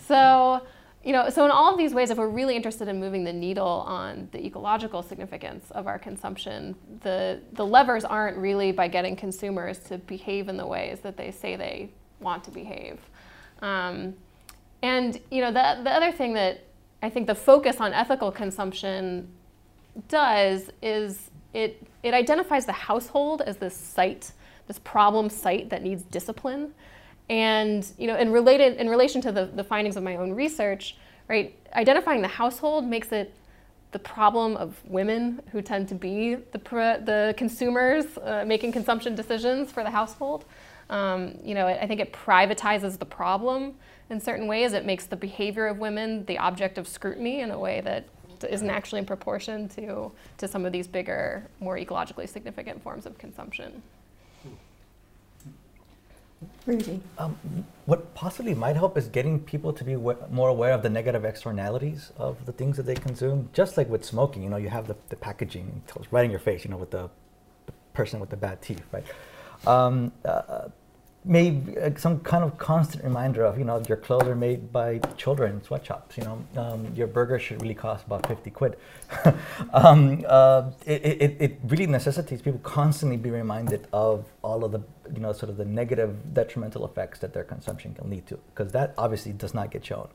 [0.09, 0.67] So
[1.05, 3.33] you know, so in all of these ways, if we're really interested in moving the
[3.33, 9.15] needle on the ecological significance of our consumption, the, the levers aren't really by getting
[9.15, 11.91] consumers to behave in the ways that they say they
[12.21, 12.99] want to behave.
[13.61, 14.15] Um,
[14.83, 16.65] and you know, the, the other thing that
[17.03, 19.29] I think the focus on ethical consumption
[20.09, 24.33] does is it, it identifies the household as this site,
[24.69, 26.73] this problem site that needs discipline.
[27.29, 30.97] And you know, in related in relation to the, the findings of my own research,
[31.29, 33.35] right, identifying the household makes it
[33.93, 36.59] the problem of women who tend to be the,
[37.05, 40.45] the consumers uh, making consumption decisions for the household.
[40.91, 43.75] Um, you know, I think it privatizes the problem
[44.11, 44.73] in certain ways.
[44.73, 48.05] It makes the behavior of women the object of scrutiny in a way that
[48.51, 53.17] isn't actually in proportion to, to some of these bigger, more ecologically significant forms of
[53.17, 53.83] consumption.
[56.67, 57.01] Rudy.
[57.19, 57.37] Um,
[57.87, 62.13] what possibly might help is getting people to be more aware of the negative externalities
[62.17, 63.51] of the things that they consume.
[63.53, 66.65] Just like with smoking, you know, you have the, the packaging right in your face,
[66.65, 67.11] you know, with the,
[67.67, 69.05] the person with the bad teeth, right?
[69.67, 70.69] Um, uh,
[71.25, 74.99] maybe uh, some kind of constant reminder of you know your clothes are made by
[75.17, 78.77] children sweatshops you know um, your burger should really cost about 50 quid
[79.73, 84.81] um, uh, it, it, it really necessitates people constantly be reminded of all of the
[85.15, 88.73] you know sort of the negative detrimental effects that their consumption can lead to because
[88.73, 90.09] that obviously does not get shown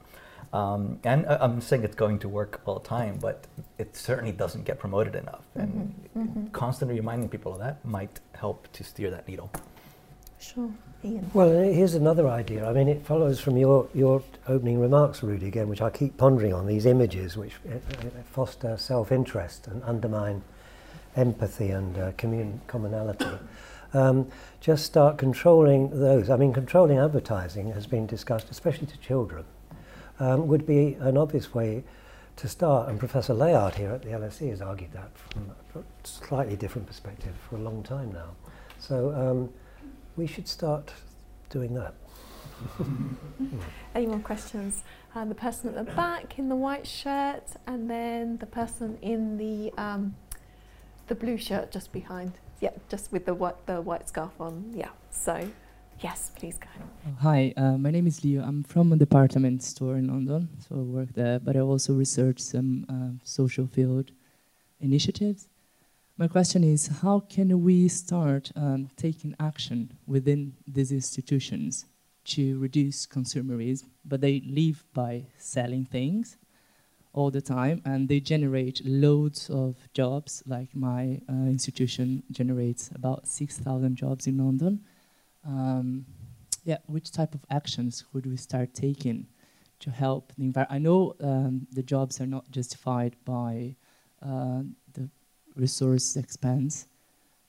[0.51, 3.45] um, and uh, I'm saying it's going to work all the time, but
[3.77, 5.43] it certainly doesn't get promoted enough.
[5.55, 6.47] And mm-hmm, mm-hmm.
[6.47, 9.51] constantly reminding people of that might help to steer that needle.
[10.39, 10.71] Sure.
[11.03, 11.29] Ian.
[11.33, 12.67] Well, here's another idea.
[12.67, 16.53] I mean, it follows from your, your opening remarks, Rudy, again, which I keep pondering
[16.53, 20.41] on these images which uh, uh, foster self interest and undermine
[21.15, 23.25] empathy and uh, commun- commonality.
[23.93, 24.27] Um,
[24.61, 26.29] just start controlling those.
[26.29, 29.45] I mean, controlling advertising has been discussed, especially to children,
[30.19, 31.83] um, would be an obvious way
[32.35, 32.89] to start.
[32.89, 37.33] And Professor Layard here at the LSE has argued that from a slightly different perspective
[37.49, 38.35] for a long time now.
[38.79, 39.49] So um,
[40.19, 40.91] we should start
[41.49, 41.93] doing that.
[43.95, 44.83] Any more questions?
[45.15, 49.37] Uh, the person at the back in the white shirt, and then the person in
[49.37, 50.15] the um,
[51.07, 52.33] the blue shirt just behind.
[52.59, 54.73] Yeah, just with the white the white scarf on.
[54.75, 54.89] Yeah.
[55.09, 55.49] So,
[56.01, 56.67] yes, please go.
[56.75, 57.15] Ahead.
[57.21, 58.43] Hi, uh, my name is Leo.
[58.43, 62.39] I'm from a department store in London, so I work there, but I also research
[62.39, 64.11] some uh, social field
[64.81, 65.47] initiatives.
[66.19, 71.85] My question is, how can we start um, taking action within these institutions
[72.25, 76.35] to reduce consumerism, but they live by selling things
[77.13, 80.43] all the time and they generate loads of jobs.
[80.45, 84.81] Like my uh, institution generates about 6,000 jobs in London.
[85.47, 86.05] Um,
[86.65, 89.25] yeah, which type of actions could we start taking
[89.79, 90.75] to help the environment?
[90.75, 93.77] I know um, the jobs are not justified by
[94.21, 94.63] uh,
[95.55, 96.87] resource expense,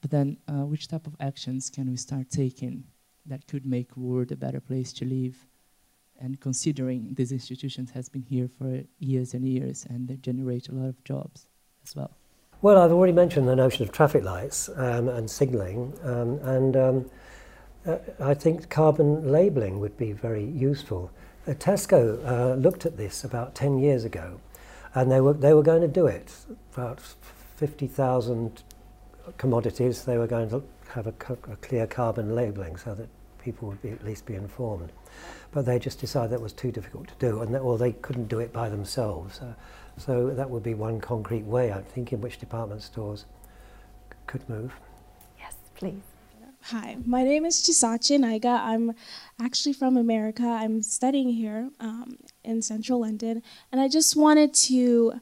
[0.00, 2.84] but then uh, which type of actions can we start taking
[3.26, 5.46] that could make world a better place to live?
[6.18, 10.72] And considering these institutions has been here for years and years, and they generate a
[10.72, 11.46] lot of jobs
[11.82, 12.10] as well.
[12.62, 17.10] Well, I've already mentioned the notion of traffic lights um, and signalling, um, and um,
[17.86, 21.10] uh, I think carbon labelling would be very useful.
[21.46, 24.40] Uh, Tesco uh, looked at this about 10 years ago,
[24.94, 26.32] and they were, they were going to do it.
[26.74, 27.00] About
[27.60, 28.62] 50,000
[29.36, 31.14] commodities, they were going to have a,
[31.50, 33.08] a clear carbon labelling so that
[33.38, 34.90] people would be, at least be informed
[35.52, 38.28] but they just decided that was too difficult to do, and that, or they couldn't
[38.28, 39.40] do it by themselves.
[39.40, 39.54] Uh,
[39.96, 43.24] so that would be one concrete way, I think, in which department stores
[44.26, 44.72] could move.
[45.38, 46.00] Yes, please.
[46.64, 48.60] Hi, my name is Chisachi Naiga.
[48.60, 48.94] I'm
[49.40, 50.44] actually from America.
[50.44, 53.42] I'm studying here um, in central London,
[53.72, 55.14] and I just wanted to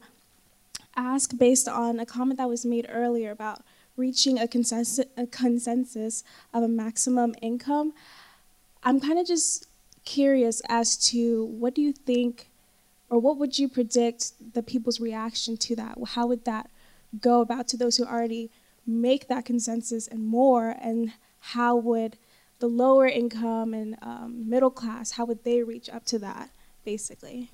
[0.99, 3.61] ask, based on a comment that was made earlier about
[3.97, 6.23] reaching a consensus, a consensus
[6.53, 7.93] of a maximum income,
[8.83, 9.67] I'm kind of just
[10.05, 12.49] curious as to what do you think,
[13.09, 15.97] or what would you predict the people's reaction to that?
[16.15, 16.69] How would that
[17.19, 18.49] go about to those who already
[18.85, 20.75] make that consensus and more?
[20.81, 22.17] And how would
[22.59, 26.49] the lower income and um, middle class, how would they reach up to that,
[26.85, 27.49] basically?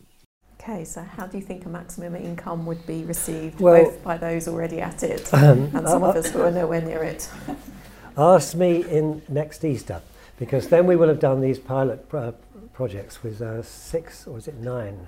[0.67, 4.17] Okay, so how do you think a maximum income would be received Well- both by
[4.17, 7.29] those already at it Um, and some uh, of us who are nowhere near it?
[8.17, 10.01] Ask me in next Easter,
[10.39, 12.31] because then we will have done these pilot uh,
[12.73, 15.07] projects with uh, six, or is it nine,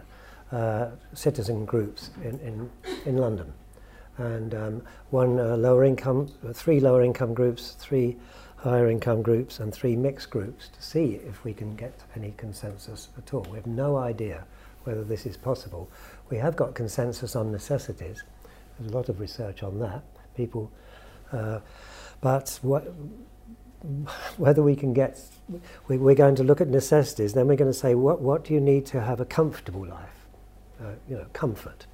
[0.51, 2.69] uh, citizen groups in, in,
[3.07, 3.51] in London.
[4.19, 8.15] And um, one uh, lower income, uh, three lower income groups, three
[8.57, 13.07] higher income groups, and three mixed groups to see if we can get any consensus
[13.17, 13.47] at all.
[13.49, 14.45] We have no idea
[14.87, 15.91] whether this is possible.
[16.29, 18.23] We have got consensus on necessities.
[18.79, 20.01] There's a lot of research on that.
[20.33, 20.71] People,
[21.33, 21.59] uh,
[22.21, 22.87] but what,
[24.37, 25.19] whether we can get,
[25.89, 28.53] we, we're going to look at necessities, then we're going to say, what, what do
[28.53, 30.25] you need to have a comfortable life?
[30.81, 31.85] Uh, you know, comfort.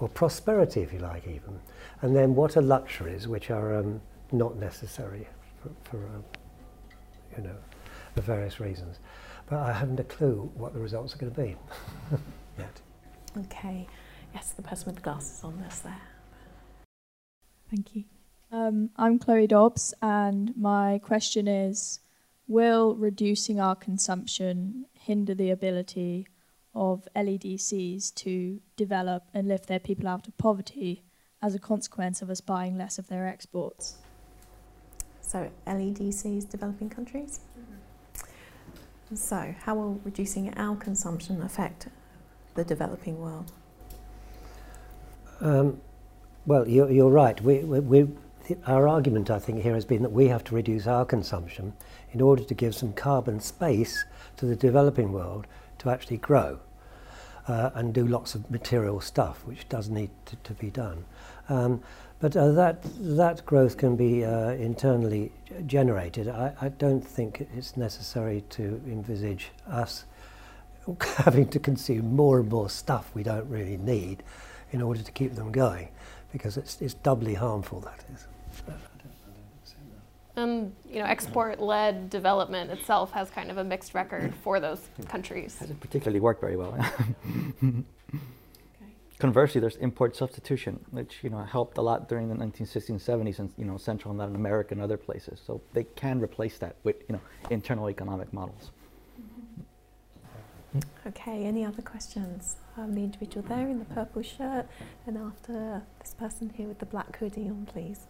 [0.00, 1.60] Or prosperity, if you like, even.
[2.02, 4.00] And then what are luxuries which are um,
[4.32, 5.28] not necessary
[5.62, 6.38] for, for uh,
[7.36, 7.56] you know,
[8.16, 8.98] for various reasons.
[9.48, 11.56] But I haven't a clue what the results are going to be
[12.58, 12.80] yet.
[13.36, 13.86] Okay.
[14.34, 16.02] Yes, the person with the glasses on this there.
[17.70, 18.04] Thank you.
[18.52, 22.00] Um, I'm Chloe Dobbs, and my question is
[22.46, 26.26] Will reducing our consumption hinder the ability
[26.74, 31.04] of LEDCs to develop and lift their people out of poverty
[31.42, 33.96] as a consequence of us buying less of their exports?
[35.20, 37.40] So, LEDCs, developing countries?
[39.14, 41.88] So, how will reducing our consumption affect
[42.54, 43.52] the developing world?
[45.40, 45.80] Um,
[46.44, 47.40] well, you're, you're right.
[47.40, 48.08] We, we, we,
[48.66, 51.72] our argument, I think, here has been that we have to reduce our consumption
[52.12, 54.04] in order to give some carbon space
[54.36, 55.46] to the developing world
[55.78, 56.58] to actually grow
[57.46, 61.04] uh, and do lots of material stuff, which does need to, to be done.
[61.48, 61.82] Um,
[62.20, 65.30] but uh, that, that growth can be uh, internally
[65.66, 66.28] generated.
[66.28, 70.04] I, I don't think it's necessary to envisage us
[71.16, 74.22] having to consume more and more stuff we don't really need
[74.72, 75.88] in order to keep them going,
[76.32, 78.26] because it's, it's doubly harmful, that is.
[80.36, 85.56] And you know, export-led development itself has kind of a mixed record for those countries.
[85.58, 86.78] Hasn't particularly worked very well.
[89.18, 93.38] conversely, there's import substitution, which you know helped a lot during the 1960s and 70s
[93.38, 95.40] in you know Central and Latin America and other places.
[95.44, 98.70] So they can replace that with you know internal economic models.
[101.06, 102.56] Okay, any other questions?
[102.76, 104.66] Um, the individual there in the purple shirt,
[105.06, 108.06] and after this person here with the black hoodie on, please.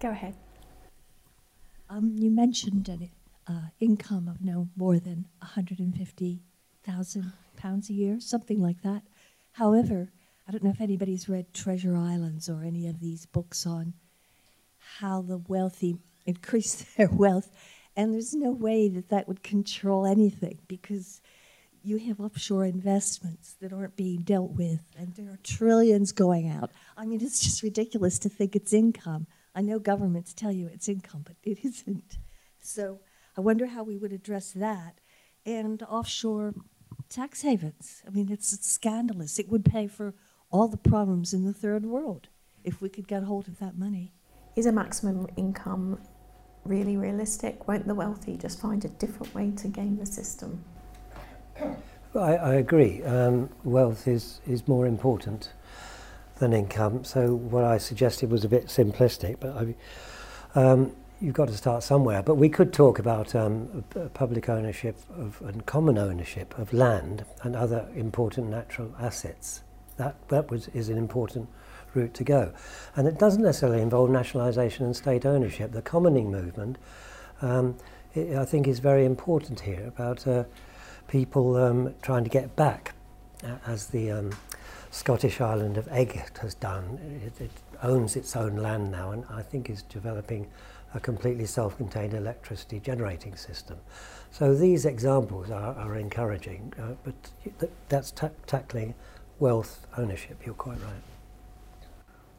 [0.00, 0.36] Go ahead.
[1.90, 3.10] Um, you mentioned an
[3.46, 7.32] uh, income of no more than 150,000
[7.64, 9.02] pounds a year, something like that.
[9.52, 10.12] However,
[10.46, 13.94] I don't know if anybody's read Treasure Islands or any of these books on
[14.98, 15.96] how the wealthy
[16.26, 17.50] increase their wealth
[17.96, 21.20] and there's no way that that would control anything because
[21.82, 26.70] you have offshore investments that aren't being dealt with, and there are trillions going out.
[26.96, 29.26] I mean, it's just ridiculous to think it's income.
[29.54, 32.18] I know governments tell you it's income, but it isn't.
[32.58, 33.00] So
[33.36, 35.00] I wonder how we would address that.
[35.44, 36.54] And offshore
[37.14, 38.02] tax havens.
[38.06, 39.38] I mean, it's, it's scandalous.
[39.38, 40.14] It would pay for
[40.50, 42.28] all the problems in the third world
[42.64, 44.12] if we could get hold of that money.
[44.56, 46.00] Is a maximum income
[46.64, 47.68] really realistic?
[47.68, 50.64] Won't the wealthy just find a different way to game the system?
[52.14, 53.02] I, I agree.
[53.04, 55.52] Um, wealth is, is more important
[56.38, 57.04] than income.
[57.04, 59.74] So what I suggested was a bit simplistic, but I,
[60.60, 60.92] um,
[61.24, 62.22] you've got to start somewhere.
[62.22, 67.56] But we could talk about um, public ownership of, and common ownership of land and
[67.56, 69.62] other important natural assets.
[69.96, 71.48] That, that was, is an important
[71.94, 72.52] route to go.
[72.94, 75.72] And it doesn't necessarily involve nationalisation and state ownership.
[75.72, 76.76] The commoning movement,
[77.40, 77.76] um,
[78.14, 80.44] it, I think, is very important here about uh,
[81.08, 82.92] people um, trying to get back,
[83.42, 84.32] uh, as the um,
[84.90, 87.22] Scottish island of Eigg has done.
[87.24, 87.50] It, it
[87.82, 90.48] owns its own land now and I think is developing
[90.94, 93.78] a completely self-contained electricity generating system.
[94.30, 98.12] So these examples are, are encouraging, uh, but th that's
[98.46, 98.94] tackling
[99.38, 101.04] wealth ownership, you're quite right.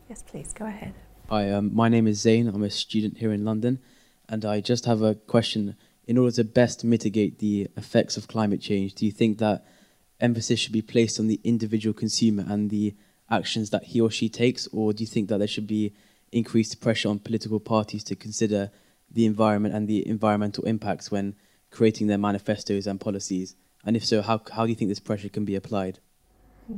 [0.10, 0.94] Yes, please, go ahead.
[1.30, 2.48] Hi, um, my name is Zain.
[2.48, 3.80] I'm a student here in London,
[4.30, 5.76] and I just have a question.
[6.08, 9.66] In order to best mitigate the effects of climate change, do you think that
[10.20, 12.96] emphasis should be placed on the individual consumer and the
[13.30, 15.94] actions that he or she takes, or do you think that there should be
[16.36, 18.70] increased pressure on political parties to consider
[19.10, 21.36] the environment and the environmental impacts when
[21.72, 23.56] creating their manifestos and policies?
[23.86, 26.00] And if so, how, how do you think this pressure can be applied?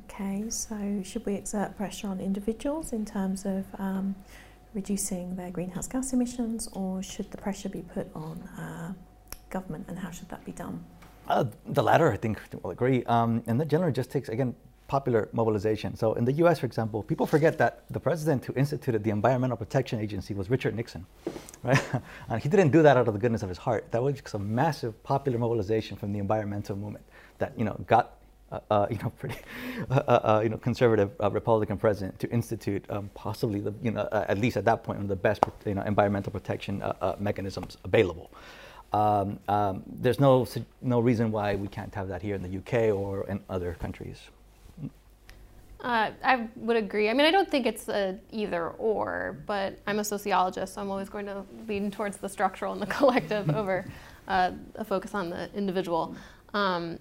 [0.03, 4.15] Okay, so should we exert pressure on individuals in terms of um,
[4.73, 8.93] reducing their greenhouse gas emissions, or should the pressure be put on uh,
[9.49, 10.83] government, and how should that be done?
[11.27, 13.03] Uh, the latter, I think, will agree.
[13.05, 14.55] Um, and that generally just takes, again,
[14.88, 15.95] popular mobilization.
[15.95, 19.57] So in the US, for example, people forget that the president who instituted the Environmental
[19.57, 21.05] Protection Agency was Richard Nixon,
[21.63, 21.81] right?
[22.29, 23.91] and he didn't do that out of the goodness of his heart.
[23.91, 27.05] That was just a massive popular mobilization from the environmental movement
[27.38, 28.13] that, you know, got
[28.49, 29.35] uh, uh, you know, pretty,
[29.89, 33.91] uh, uh, uh you know, conservative uh, Republican president to institute um, possibly the, you
[33.91, 36.81] know, at least at that point, one of the best, you know, environmental protection
[37.19, 38.31] mechanisms available.
[38.93, 40.47] Um, um, there's no
[40.81, 44.17] no reason why we can't have that here in the UK or in other countries.
[45.84, 47.09] I would agree.
[47.09, 50.89] I mean, I don't think it's a either or, but I'm a sociologist, so I'm
[50.89, 53.86] always going to lean towards the structural and the collective over
[54.28, 56.15] a focus on the individual.
[56.53, 56.99] Um,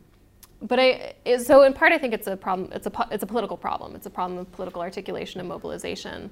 [0.62, 2.70] but I, so in part, I think it's a problem.
[2.72, 3.94] It's a it's a political problem.
[3.94, 6.30] It's a problem of political articulation and mobilization.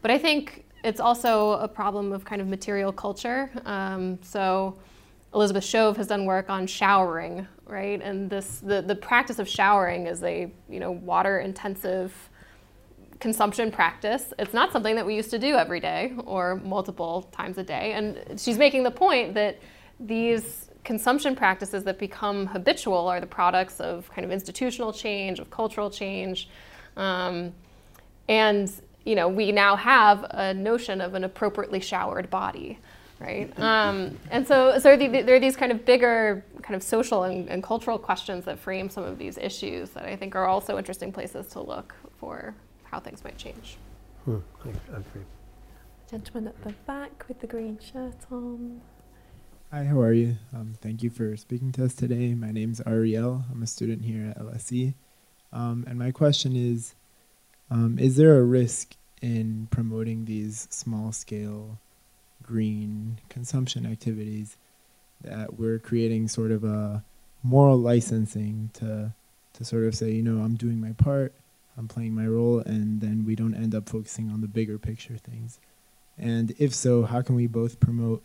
[0.00, 3.50] But I think it's also a problem of kind of material culture.
[3.64, 4.78] Um, so
[5.34, 8.00] Elizabeth Shove has done work on showering, right?
[8.00, 12.12] And this the, the practice of showering is a you know water intensive
[13.20, 14.32] consumption practice.
[14.38, 17.92] It's not something that we used to do every day or multiple times a day.
[17.92, 19.58] And she's making the point that
[19.98, 25.50] these consumption practices that become habitual are the products of kind of institutional change, of
[25.50, 26.48] cultural change.
[26.96, 27.54] Um,
[28.28, 28.70] and
[29.04, 32.78] you know, we now have a notion of an appropriately showered body,
[33.20, 33.58] right?
[33.58, 37.62] Um, and so, so there are these kind of bigger kind of social and, and,
[37.62, 41.46] cultural questions that frame some of these issues that I think are also interesting places
[41.48, 42.54] to look for
[42.84, 43.76] how things might change.
[44.24, 45.22] Hmm, I agree.
[46.10, 48.80] Gentleman at the back with the green shirt on.
[49.70, 50.36] Hi, how are you?
[50.54, 52.34] Um, thank you for speaking to us today.
[52.34, 53.44] My name is Ariel.
[53.50, 54.94] I'm a student here at LSE.
[55.52, 56.94] Um, and my question is
[57.70, 61.78] um, Is there a risk in promoting these small scale
[62.44, 64.56] green consumption activities
[65.22, 67.02] that we're creating sort of a
[67.42, 69.12] moral licensing to,
[69.54, 71.32] to sort of say, you know, I'm doing my part,
[71.76, 75.16] I'm playing my role, and then we don't end up focusing on the bigger picture
[75.16, 75.58] things?
[76.16, 78.24] And if so, how can we both promote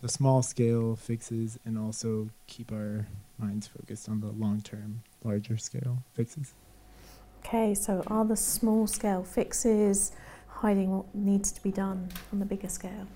[0.00, 3.06] the small scale fixes and also keep our
[3.38, 6.54] minds focused on the long term, larger scale fixes.
[7.44, 10.12] Okay, so are the small scale fixes
[10.48, 13.06] hiding what needs to be done on the bigger scale?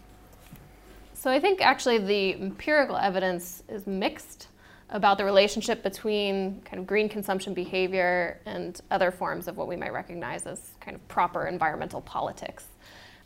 [1.22, 4.48] So I think actually the empirical evidence is mixed
[4.90, 9.76] about the relationship between kind of green consumption behavior and other forms of what we
[9.76, 12.64] might recognize as kind of proper environmental politics.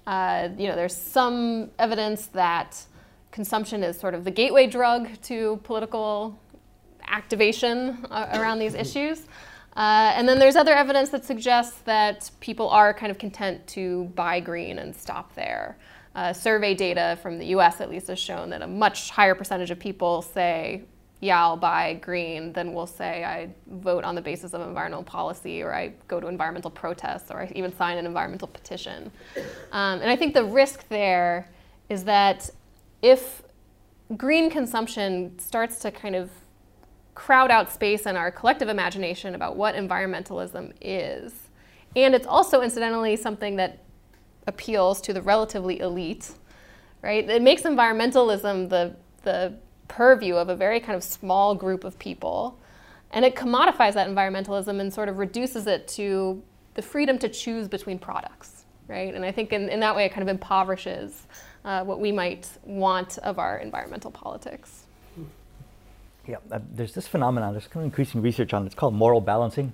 [0.07, 2.85] Uh, you know, there's some evidence that
[3.33, 6.39] consumption is sort of the gateway drug to political
[7.09, 9.23] activation uh, around these issues.
[9.75, 14.05] Uh, and then there's other evidence that suggests that people are kind of content to
[14.15, 15.79] buy green and stop there.
[16.17, 19.71] Uh, survey data from the US at least has shown that a much higher percentage
[19.71, 20.83] of people say,
[21.21, 25.63] yeah, I'll buy green than will say I vote on the basis of environmental policy
[25.63, 29.11] or I go to environmental protests or I even sign an environmental petition.
[29.73, 31.51] Um, and I think the risk there
[31.91, 32.49] is that
[33.03, 33.43] if
[34.17, 36.31] green consumption starts to kind of
[37.15, 41.35] crowd out space in our collective imagination about what environmentalism is.
[41.95, 43.81] And it's also, incidentally, something that
[44.47, 46.31] appeals to the relatively elite,
[47.03, 47.29] right?
[47.29, 49.55] It makes environmentalism the, the
[49.89, 52.59] purview of a very kind of small group of people.
[53.13, 56.43] And it commodifies that environmentalism and sort of reduces it to
[56.75, 59.15] the freedom to choose between products, right?
[59.15, 61.27] And I think in, in that way it kind of impoverishes
[61.65, 64.85] uh, what we might want of our environmental politics.
[66.27, 68.67] Yeah, uh, there's this phenomenon, there's kind of increasing research on it.
[68.67, 69.73] It's called moral balancing,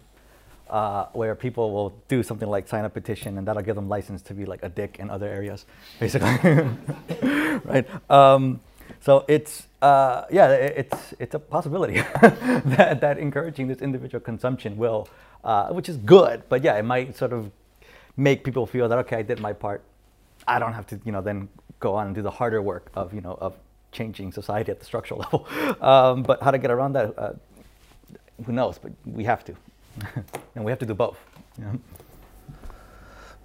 [0.73, 4.23] uh, where people will do something like sign a petition and that'll give them license
[4.23, 5.67] to be like a dick in other areas,
[6.01, 6.31] basically.
[7.65, 7.87] right?
[8.11, 8.61] Um,
[9.01, 15.09] so it's, uh, yeah, it's, it's a possibility that, that encouraging this individual consumption will,
[15.45, 17.51] uh, which is good, but yeah, it might sort of
[18.17, 19.83] make people feel that, okay, I did my part.
[20.47, 21.49] I don't have to, you know, then
[21.81, 23.55] go on and do the harder work of, you know, of
[23.91, 25.47] changing society at the structural level.
[25.83, 27.33] Um, but how to get around that, uh,
[28.47, 28.79] who knows?
[28.79, 29.55] But we have to,
[30.55, 31.19] and we have to do both.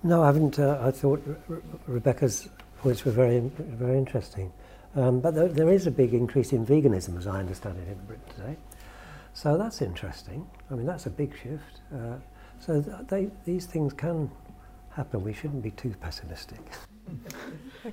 [0.04, 0.60] No, I haven't.
[0.60, 4.52] Uh, I thought Re- Rebecca's points were very, very interesting.
[4.96, 7.98] Um, but there, there is a big increase in veganism, as I understand it, in
[8.06, 8.58] Britain today.
[9.34, 10.48] So that's interesting.
[10.72, 11.82] I mean, that's a big shift.
[11.94, 12.16] Uh,
[12.60, 14.32] so th- they, these things can
[14.90, 15.24] happen.
[15.24, 16.60] We shouldn't be too pessimistic.
[17.08, 17.36] Okay.